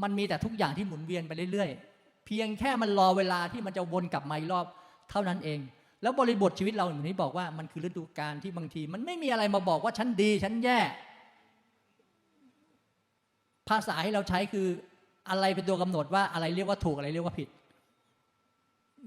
[0.01, 4.65] มันมีแต่ทุกอย่างที่หมุนเวียนไปเรื่อยๆ เพียงแค่มันรอเวลาที่มันจะวนกลับมาอีกรอบ
[5.09, 5.59] เท่านั้นเอง
[6.01, 10.79] แล้วบริบทชีวิตเราอย่างนี้บอกว่ามันคือฤดูกาลที่บางที มันไม่มีอะไรมาบอกว่าฉันดีฉันแย่
[13.69, 14.67] ภาษาที่เราใช้คือ
[15.29, 17.49] อะไรเป็นตัวกำหนดว่าอะไรเรียกว่าถูกอะไรเรียกว่าผิด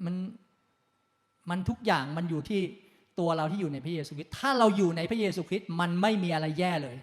[0.04, 0.14] มัน
[1.50, 2.60] มันทุกอย่างมันอยู่ที่
[3.20, 6.96] ตัวเราที่อยู่ในพระเยซูคริสต์ถ้าเราอยู่ในพระเยซูคริสต์มันไม่มีอะไรแย่เลย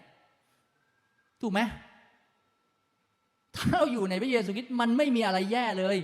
[1.41, 1.59] ถูกไหม
[3.55, 5.97] ถ้าเราอยู่ในพระเยซูคริสต์มันไม่มีอะไรแย่เลย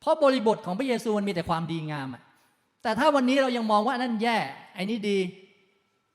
[0.00, 2.22] เพราะบริบทของพระเยซูมันมีแต่ความดีงามอะ
[2.82, 4.36] แต่ถ้าวันนี้เรายังมองว่านั่นแย่
[4.74, 5.18] ไอ้นี่ดี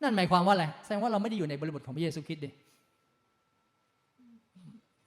[0.02, 2.50] นั่นหมายความว่าอะไรแสดงว่าเราไม่ได้อยู่ในบริบทของพระเยซูคริสต์ดิ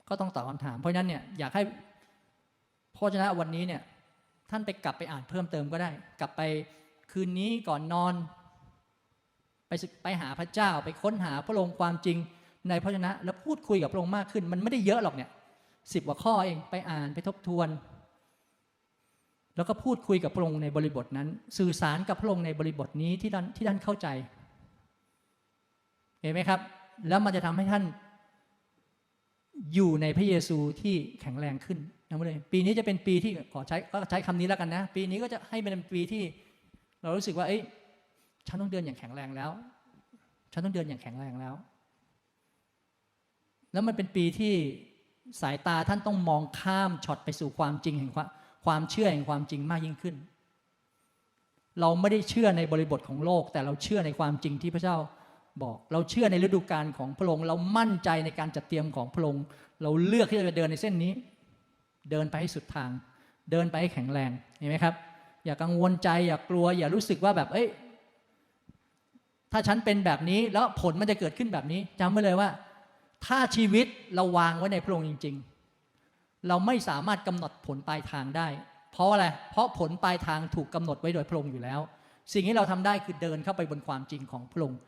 [0.09, 1.62] ก็ต้องตอบคำถาม เพราะฉะนั้นเนี่ยอยากให้
[2.96, 3.82] พระเจ้าวันนี้เนี่ย
[4.51, 5.90] ท่านไปกลับไปอ่านเพิ่มเติมก็ได้
[6.20, 6.40] กลับไป
[7.12, 8.14] คืนนี้ก่อนนอน
[9.68, 12.18] ไปศึกไปหาพระเจ้าไปค้นหาพระองค์ความจริง
[12.68, 15.30] ในพระชนะ แล้วพูดคุยกับพระองค์มากขึ้น มันไม่ได้เยอะหรอกเนี่ย
[15.92, 17.68] สิบกว่าข้อเองไปอ่านไปทบทวน
[19.56, 21.28] แล้วก็พูดคุยกับพระองค์ในบริบทนั้น
[21.59, 24.06] สื่อสารกับพระองค์ในบริบทนี้ที่ท่านที่ท่านเข้าใจ
[26.20, 26.61] เห็นไหมครับ
[27.09, 27.84] แล้วมันจะทำให้ท่าน
[29.74, 31.78] อยู่ในพระเยซูที่แข็งแรงขึ้น
[32.09, 36.22] นะเลยปีนี้จะเป็นปีที่ขอใช้ก็ใช้คำนี้แล้วกันนะ ปีนี้ก็จะให้เป็นปีที่
[37.03, 37.62] เรารู้สึกว่าเอ้ย
[38.46, 39.51] ฉันต้องเดินอย่างแข็งแรงแล้ว
[40.53, 41.55] ฉันต้องเดินอย่างแข็งแรงแล้ว
[43.72, 44.55] แล้วมันเป็นปีที่
[45.40, 48.28] สายตาท่านต้องมองข้ามช็อตไปสู่ความจริงแห่งความ
[48.64, 50.16] ความเชื่อแห่งความจริงมากยิ่งขึ้น
[51.80, 54.96] เราไม่ได้เชื่อในบริบทของโลก แต่เราเชื่อในความจริงที่พระเจ้า
[55.62, 59.44] บอก เราเชื่อในฤดูกาลของพระองค์ เรามั่นใจในการจัดเตรียมของพระองค์
[59.82, 61.12] เราเลือกที่จะเดินในเส้นนี้
[62.11, 62.90] เดินไปให้สุดทาง
[63.51, 64.94] เดินไปให้แข็งแรง เห็นไหมครับ
[65.45, 67.68] อย่ากังวลใจ อย่ากลัว อย่ารู้สึกว่าแบบ เอ้ย
[69.53, 72.49] ถ้าฉันเป็นแบบนี้แล้วผลมันจะเกิดขึ้นแบบนี้จำไว้เลยว่า
[73.26, 75.36] ถ้าชีวิตเราวางไว้ในพระองค์จริง
[75.91, 78.49] ๆ เราไม่สามารถกำหนดผลปลายทางได้
[78.93, 81.80] เพราะอะไร เพราะผลปลายทางถูกกำหนดไว้โดยพระองค์อยู่แล้ว
[82.32, 84.78] สิ่งที่เราทำได้คือเดินเข้าไปบนความจริงของพระองค์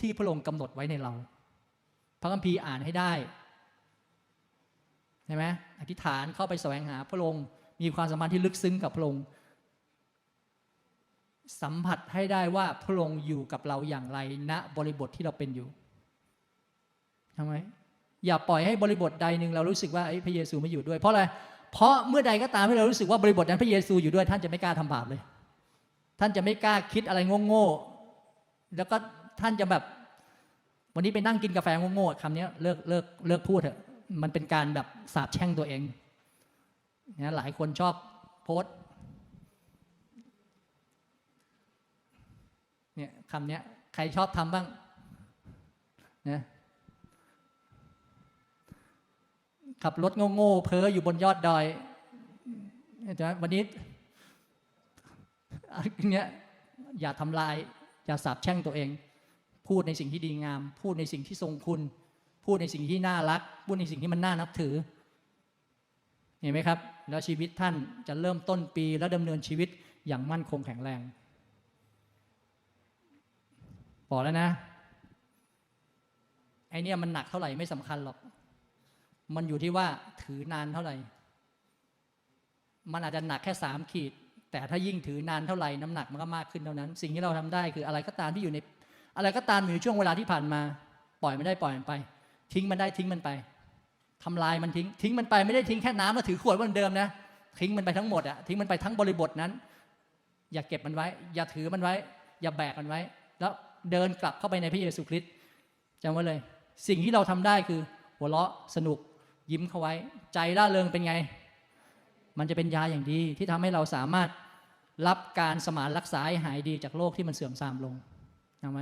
[0.00, 1.12] ที่พระองค์กำหนดไว้ในเรา
[2.20, 3.12] พระคัมภีร์อ่านให้ได้
[5.26, 5.44] ใช่ไหม
[5.80, 7.44] อธิษฐานเข้าไปแสวงหาพระองค์
[7.82, 9.22] มีความสัมพันธ์ที่ลึกซึ้งกับพระองค์
[11.62, 14.18] สัมผัสให้ได้ว่าพระองค์อยู่กับเราอย่างไร
[14.50, 15.68] ณบริบทที่เราเป็นอยู่
[17.36, 17.52] ทำไม
[18.26, 21.22] อย่าปล่อยให้บริบทใดหนึ่งเรารู้สึกว่าพระเยซูไม่อยู่ด้วยเพราะอะไร
[21.72, 25.20] เพราะเมื่อใดก็ตามที่เรารู้สึกว่าบริบทนั้นพระเยซูอยู่ด้วย ท่านจะไม่กล้าทำบาปเลย
[26.20, 28.96] ท่านจะไม่กล้าคิดอะไรโง่ๆแล้วก็
[29.40, 29.82] ท่านจะแบบ
[30.94, 33.78] วันนี้ไปนั่งกินกาแฟโง่ๆคำนี้เลิกเลิกเลิกพูดเถอะ
[34.22, 35.82] มันเป็นการแบบสาบแช่งตัวเอง
[37.22, 37.94] นะหลายคนชอบ
[38.44, 38.74] โพสต์
[42.98, 43.62] เนี่ยคำเนี้ย
[43.94, 44.66] ใครชอบทำบ้าง
[46.28, 46.40] นะ
[49.82, 51.64] ขับรถโง่ๆเพ้ออยู่บนยอดดอย
[53.16, 53.62] ใช่ไหมวันนี้
[56.10, 56.26] เนี้ย
[57.00, 57.54] อย่าทำลาย
[58.06, 58.88] อย่าสาบแช่งตัวเอง
[59.68, 61.80] พูดในสิ่งที่ดีงาม พูดในสิ่งที่ทรงคุณ
[62.44, 64.74] พูดในสิ่งที่น่ารัก พูดในสิ่งที่มันน่านับถือ
[66.40, 66.78] เห็นไหมครับ
[67.10, 67.74] แล้วชีวิตท่าน
[68.08, 69.68] จะเริ่มต้นปีและดำเนินชีวิต
[70.08, 71.00] อย่างมั่นคงแข็งแรง
[74.10, 74.48] บอกแล้วนะ
[76.70, 78.16] ไอเนี่ยมันหนักเท่าไหร่ไม่สำคัญหรอก
[79.34, 79.86] มันอยู่ที่ว่า
[80.22, 80.94] ถือนานเท่าไหร่
[82.92, 84.12] มันอาจจะหนักแค่สามขีด
[84.52, 88.58] แต่ถ้ายิ่งถือนานเท่าไหร่น้ำหนักมันก็มากขึ้นเท่านั้น สิ่งที่เราทำได้คืออะไรก็ตามที่อยู่ใน
[89.16, 90.60] อะไรก็ตามอยู่ในช่วงเวลาที่ผ่านมา
[91.22, 91.92] ปล่อยมันได้ปล่อยมันไป
[92.52, 93.28] ทิ้งมันได้ทิ้งมันไป
[94.24, 97.08] ทำลายมันทิ้ง ทิ้งมันไปไม่ได้ทิ้งแค่น้ำแล้วถือขวดเหมือนเดิมนะ
[97.60, 99.50] ทิ้งมันไปทั้งหมดอะทิ้งมันไปทั้งบริบทนั้น
[100.52, 101.94] อย่าเก็บมันไว้ อย่าถือมันไว้
[102.42, 103.00] อย่าแบกมันไว้
[103.40, 103.52] แล้ว
[103.92, 105.30] เดินกลับเข้าไปในพระเยซูคริสต์
[106.02, 106.38] จำไว้เลย
[106.88, 107.80] สิ่งที่เราทำได้คือ
[108.18, 108.98] หัวเราะสนุก
[109.52, 109.92] ยิ้มเข้าไว้
[110.34, 111.14] ใจร่าเริงเป็นไง
[112.38, 114.28] มันจะเป็นยาอย่างดีที่ทำให้เราสามารถ
[115.06, 117.94] รับการสมานรักษาหายดีจากโรคที่มันเสื่อมทรามลง
[118.62, 118.80] จำไหม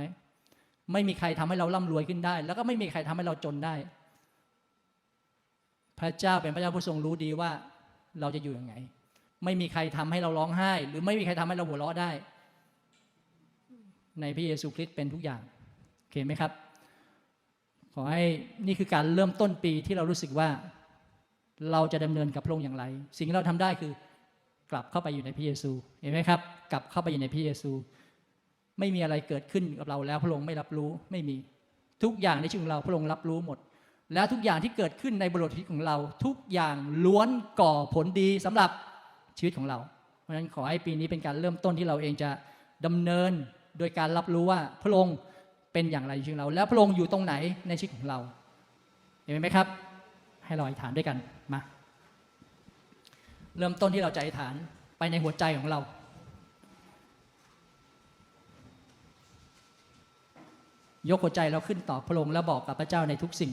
[0.93, 3.75] ไม่มีใครทำให้เราร่ำรวยขึ้นได้ แล้วก็ไม่มีใครทำให้เราจนได้
[5.99, 7.51] พระเจ้าเป็นพระเจ้าผู้ทรงรู้ดีว่า
[8.21, 8.73] เราจะอยู่ยังไง
[9.45, 12.11] ไม่มีใครทำให้เราร้องไห้ หรือไม่มีใครทำให้เราหัวเราะได้
[14.21, 15.41] ในพระเยซูคริสต์เป็นทุกอย่าง
[15.99, 16.51] โอเคไหมครับ
[17.93, 18.23] ขอให้
[18.67, 20.49] นี่คือการเริ่มต้นปีที่เรารู้สึกว่า
[21.71, 22.83] เราจะดำเนินกับพระองค์อย่างไร
[23.17, 23.91] สิ่งที่เราทำได้คือ
[24.71, 26.39] กลับเข้าไปอยู่ในพระเยซู เห็นไหมครับ
[26.71, 27.71] กลับเข้าไปอยู่ในพระเยซู
[28.79, 31.37] ไม่มีอะไรเกิดขึ้นกับเราแล้วพระองค์ไม่รับรู้ไม่มี
[32.03, 33.57] ทุกอย่างในชีวิตของเราพระองค์รับรู้หมด
[34.13, 35.95] แล้วทุกอย่างที่เกิดขึ้นในบริบทชีวิตของเรา
[36.25, 37.29] ทุกอย่างล้วน
[37.61, 38.69] ก่อผลดีสำหรับ
[39.37, 39.77] ชีวิตของเรา
[40.21, 42.29] เพราะฉะนั้นขอให้ปีนี้เป็นการเริ่มต้นที่เราเองจะ
[42.85, 43.31] ดำเนิน
[43.77, 45.15] โดยการรับรู้ว่าพระองค์
[45.73, 47.33] เป็นอย่างไรในชีวิตของเรา แล้วพระองค์อยู่ตรงไหน
[47.67, 48.19] ในชีวิตของเรา
[49.23, 49.67] เห็นไหมครับ
[50.45, 51.17] ให้เราอธิษฐานด้วยกัน
[51.53, 51.61] มา
[53.57, 54.53] เริ่มต้นที่เราจะอธิษฐาน
[54.97, 55.79] ไปในหัวใจของเรา
[61.09, 63.51] ยกหัวใจเราขึ้นต่อพระองค์แล้วบอกกับพระเจ้าในทุกสิ่ง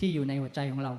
[0.00, 0.92] ที่อยู่ในหัวใจของเรา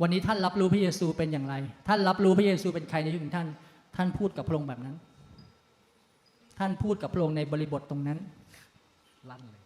[0.00, 1.54] วันนี้ท่านรับรู้พระเยซูเป็นอย่างไร
[1.88, 3.48] ท่านรับรู้พระเยซูเป็นใครในชีวิตของท่าน
[3.96, 4.96] ท่านพูดกับพระองค์แบบนั้น
[6.58, 8.18] ท่านพูดกับพระองค์ในบริบทตรงนั้น
[9.30, 9.62] ลั่นเลย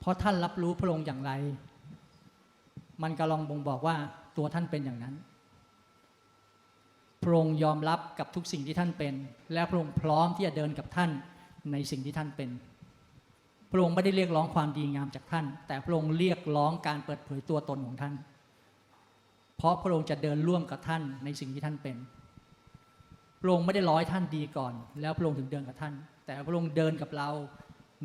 [0.00, 1.32] เพราะท่านรับรู้พระองค์อย่างไร
[3.02, 3.96] มันกำลังบ่งบอกว่า
[4.36, 5.14] ตัวท่านเป็นอย่างนั้น
[7.22, 9.14] พระองค์ยอมรับกับทุกสิ่งที่ท่านเป็น
[9.52, 11.10] และพระองค์พร้อมที่จะเดินกับท่าน
[11.72, 12.48] ในสิ่งที่ท่านเป็น
[13.70, 18.14] พระองค์ไม่ได้เรียกร้องความดีงามจากท่าน แต่พระองค์เรียกร้องการเปิดเผยตัวตนของท่าน
[19.56, 21.96] เพราะพระองค์จะเดินร่วมกับท่านในสิ่งที่ท่านเป็น
[23.40, 25.94] พระองค์ไม่ได้ร้อยท่านดีก่อน แล้วพระองค์ถึงเดินกับท่าน
[26.26, 27.28] แต่พระองค์เดินกับเรา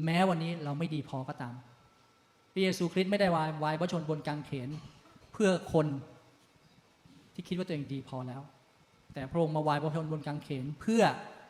[0.05, 1.53] แม้วันนี้เราไม่ดีพอก็ตาม
[2.51, 4.69] พระเยซูคริสต์ไม่ได้วายวายพระชนบนกางเขน
[5.33, 5.87] เพื่อคน
[7.33, 8.41] ที่คิดว่าตัวเองดีพอแล้ว
[9.13, 11.03] แต่พระองค์มาวายพระชนบนกางเขนเพื่อ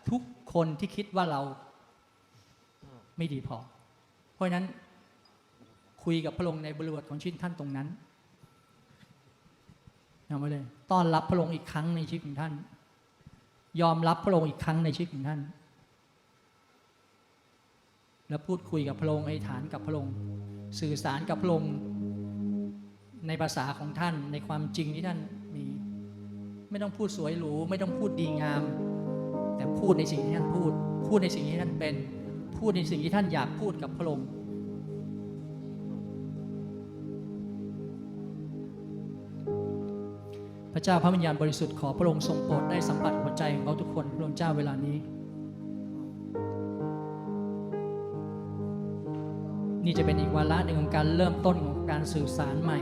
[0.09, 0.21] ทุก
[0.53, 1.41] คนที่คิดว่าเรา
[3.17, 3.57] ไม่ดีพอ
[4.35, 4.65] เพราะนั้น
[6.03, 7.87] คุยกับพระองค์ในบริบทของชีวิตท่านตรงนั้น
[10.27, 12.53] เอาไว้เลยต้อนรับพระองค์อีกครั้งในชีวิตของท่าน
[13.81, 15.41] ยอมรับพระองค์อีกครั้งในชีวิตของท่าน
[18.29, 20.13] แล้วพูดคุยกับพระองค์ไอ้ฐานกับพระองค์
[20.79, 21.73] สื่อสารกับพระองค์
[23.27, 25.19] ในภาษาของท่านในความจริงที่ท่าน
[25.55, 25.65] มี
[26.69, 28.63] ไม่ต้องพูดสวยหรูไม่ต้องพูดดีงาม
[29.55, 30.71] แต่พูดในสิ่งที่ท่านพูด
[31.07, 31.95] พูดในสิ่งที่ท่านเป็น
[32.67, 34.27] พูดในสิ่งที่ท่านอยากพูดกับพระองค์
[40.73, 44.97] พระเจ้าพระวิญญาณบริสุทธิ์ขอพระองค์ทรงโปรดได้สัมผัสหัวใจของเขาทุกคนพระองค์เจ้าเวลานี้
[49.85, 52.79] นี่จะเป็นอีกวาระหนึ่งของการเริ่มต้นของการสื่อสารใหม่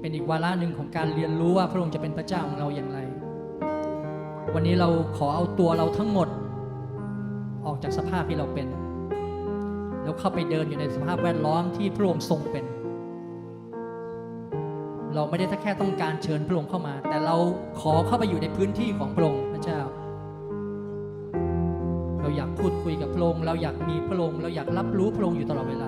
[0.00, 2.98] เป็นอีกวาระหนึ่งของการเรียนรู้ว่าพระองค์จะเป็นพระเจ้าของเราอย่างไร
[4.54, 6.30] วันนี้เราขอเอาตัวเราทั้งหมด
[7.68, 8.66] ออกจากสภาพที่เราเป็น
[10.02, 12.64] แล้วเข้าไปเดินอยู่ในสภาพแวดล้อมที่พระองค์ทรงเป็น
[15.14, 17.36] เราไม่ได้แค่ต้องการเชิญพระองค์เข้ามา แต่เรา
[17.80, 19.80] ขอเข้าไปอยู่ในพื้นที่ของพระองค์พระเจ้า
[22.20, 25.84] เราอยากพูดคุยกับพระองค์เราอยากมีพระองค์เราอยากรับรู้พระองค์อยู่ตลอดเวล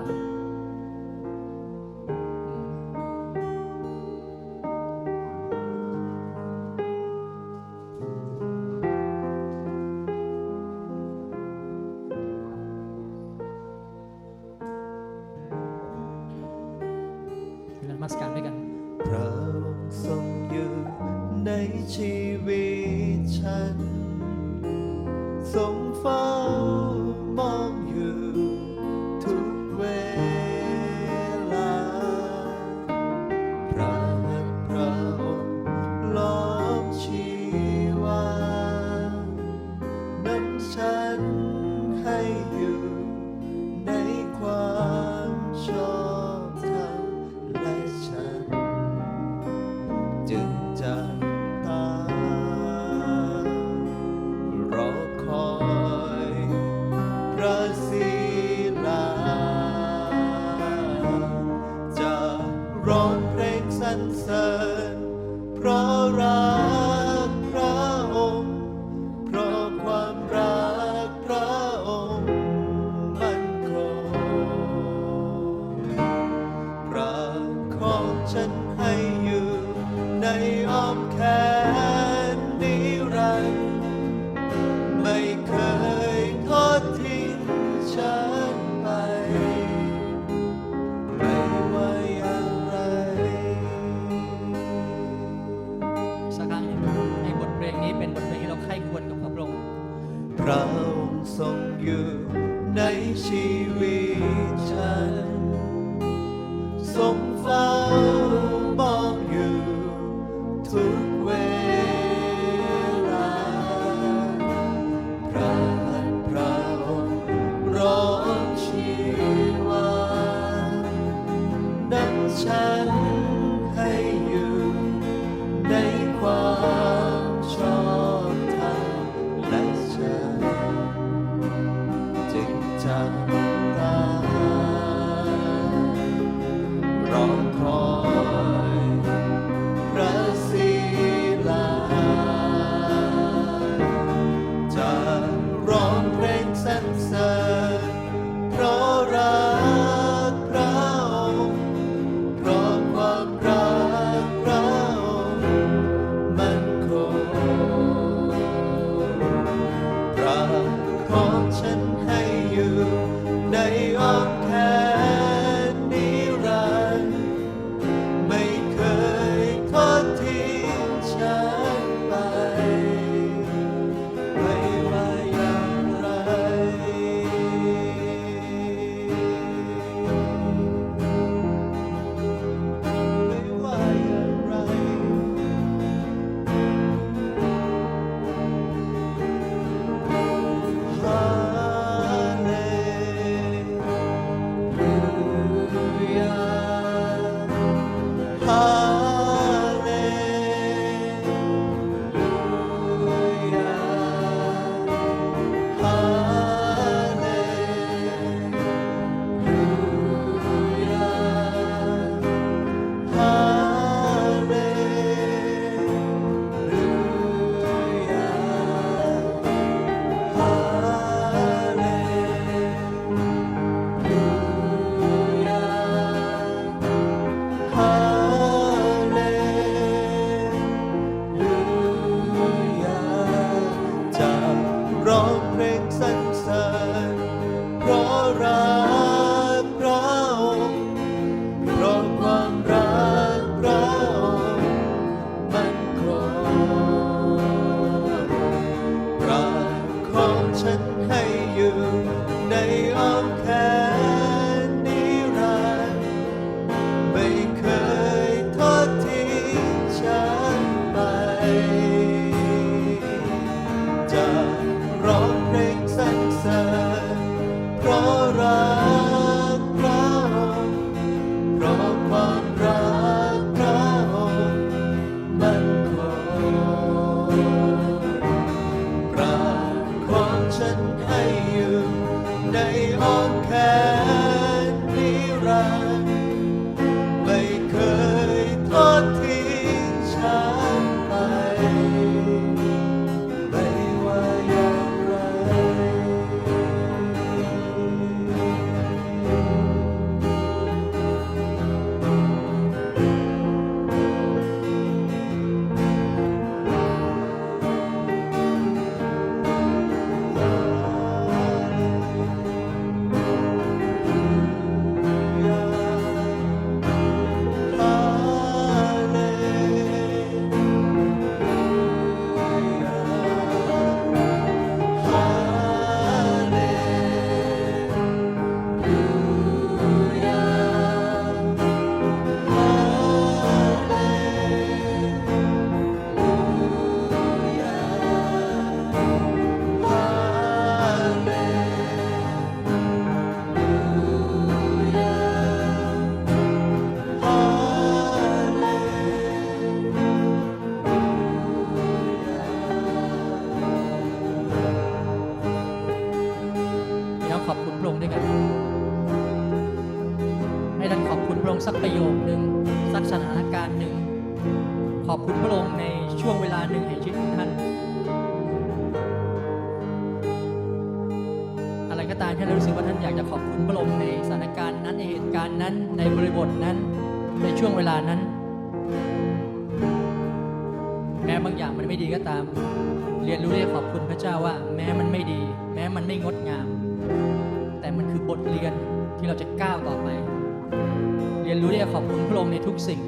[391.53, 393.01] รียนรู้ที่จะขอบคุณพระองค์ในทุกสิ่ง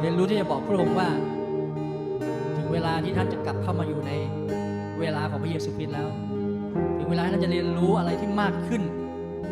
[0.00, 1.08] เรียนรู้ที่จะบอกพระองค์ว่า
[2.56, 4.12] ถึงเวลาที่ท่านจะกลับเข้ามาอยู่ใน
[5.00, 6.08] เวลาของพระเยซูคริสต์แล้ว
[6.98, 8.82] ถึงเวลาท่านจะเรียนรู้อะไรที่มากขึ้น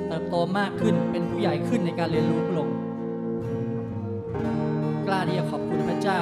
[0.08, 2.76] เติบโตมากขึ้นเป็นผู้ใหญ่ขึ้นในการเรียนรู้พระองค์
[5.06, 6.20] กล้าที่จะขอบคุณพระเจ้า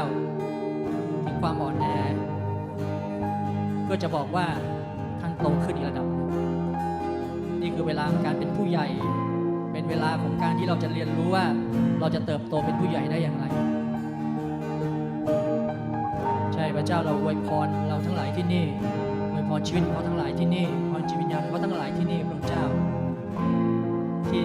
[1.24, 1.86] ถึงความอ่อนแอ
[3.84, 4.46] เพื่อจะบอกว่า
[5.20, 6.06] ท่านโตขึ้นอีกระดับ
[7.60, 8.88] นี่คือเวลาของการเป็นผู้ใหญ่
[9.82, 11.44] เป็นเวลาของการที่เราจะเรียนรู้ว่า
[12.00, 13.44] เราจะเติบโตเป็นผู้ใหญ่ได้อย่างไร
[16.54, 18.64] ใช่พระเจ้าเราอวยพรเราทั้งหลายที่นี่
[19.32, 22.64] อวยพรชีวิตเขาทั้งหลายที่นี่พรจิตวิญญาณเขาทั้งหลายที่นี่พระองค์เจ้า
[24.30, 24.42] ที่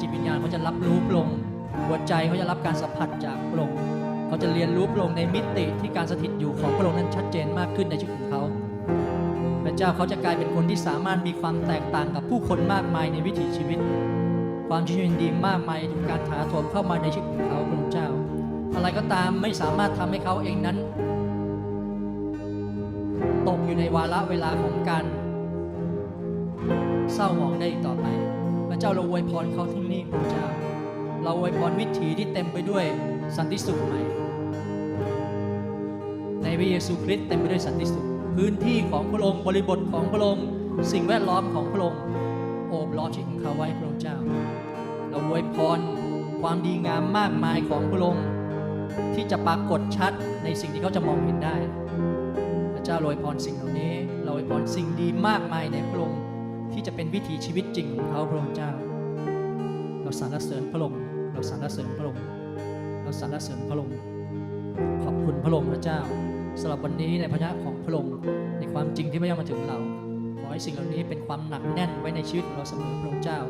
[0.00, 1.36] จิตวิญญาณเขาจะรับรู้พระองค์
[1.86, 3.78] หัวใจเขาจะรับการสัมผัสจากพระองค์
[4.28, 8.42] เขาจะเรียนรู้พระองค์ในมิติที่การสถิตอยู่ของพระองค์นั้นชัดเจนมากขึ้นในชีวิตของเขา
[9.64, 13.78] พระเจ้าเขาจะกลายเป็นคนที่สามารถมีความแตกต่างกับผู้คนมากมายในวิถีชีวิต
[14.68, 18.08] ความชื่นดีมากมายถูกการถาโถมเข้ามาในชีวิตของเขาพระองค์เจ้า
[18.74, 20.76] อะไรก็ตามไม่สามารถทำให้เขาเองนั้น
[23.48, 25.04] ตกอยู่ในวาระเวลาของการ
[27.14, 28.06] เศร้าหมองได้อีกต่อไป
[28.68, 30.44] พระเจ้าเราอวยพรเขาที่นี่พระเจ้า
[31.22, 32.84] เราอวยพรวิถีที่เต็มไปด้วย
[33.36, 34.00] สันติสุขใหม่
[36.42, 38.04] ในพระเยซูคริสต์เต็มไปด้วยสันติสุข
[38.36, 40.46] พื้นที่ของพระองค์บริบทของพระองค์
[40.92, 42.00] สิ่งแวดล้อมของพระองค์
[42.68, 43.87] โอบล้อมชีวิตของเขาไว้พระ
[45.32, 45.80] องค์เจ้าเราอวยพร
[46.42, 48.26] ความดีงามมากมายของพระองค์
[49.14, 50.12] ที่จะปรากฏชัด
[50.44, 51.56] ในสิ่งที่เขาจะมองเห็นได้
[52.74, 53.92] พระเจ้าโรยพรสิ่งเหล่านี้
[54.24, 56.20] เราอวยพรสิ่งดีมากมายในพระองค์
[56.72, 58.70] ที่จะเป็นวิถีชีวิตจริงของเขาพระองค์เจ้า
[60.02, 61.00] เราสรรเสริญพระองค์
[61.32, 62.22] เราสรรเสริญพระองค์
[63.02, 63.96] เราสรรเสริญพระองค์
[65.02, 66.00] ขอบคุณพระองค์พระเจ้า
[66.60, 68.12] สำหรับวันนี้ในพระยะของพระองค์
[68.58, 69.78] ในความจริงที่พระเจ้ามาถึงเรา
[70.40, 73.40] ขอให้สิ่งเหล่านี้เป็นความหนักแน่นไว้ในชีวิตของเราเสมอพระองค์เจ้า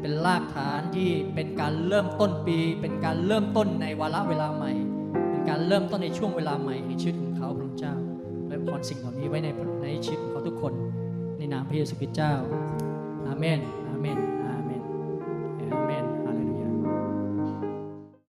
[0.00, 4.72] เป็นรากฐานที่เป็นการเริ่มต้นปี เป็นการเริ่มต้นในวาระเวลาใหม่
[5.30, 7.94] เป็นการเริ่มต้นในช่วงเวลาใหม่ในชีวิตของเขาพระองค์เจ้า
[8.48, 9.48] และพรสิ่งเหล่านี้ไว้ใน
[9.84, 10.72] ในชีวิตของเขาทุกคน
[11.38, 12.32] ในนามพระเยซูคริสต์เจ้า
[13.26, 14.18] อาเมนอาเมน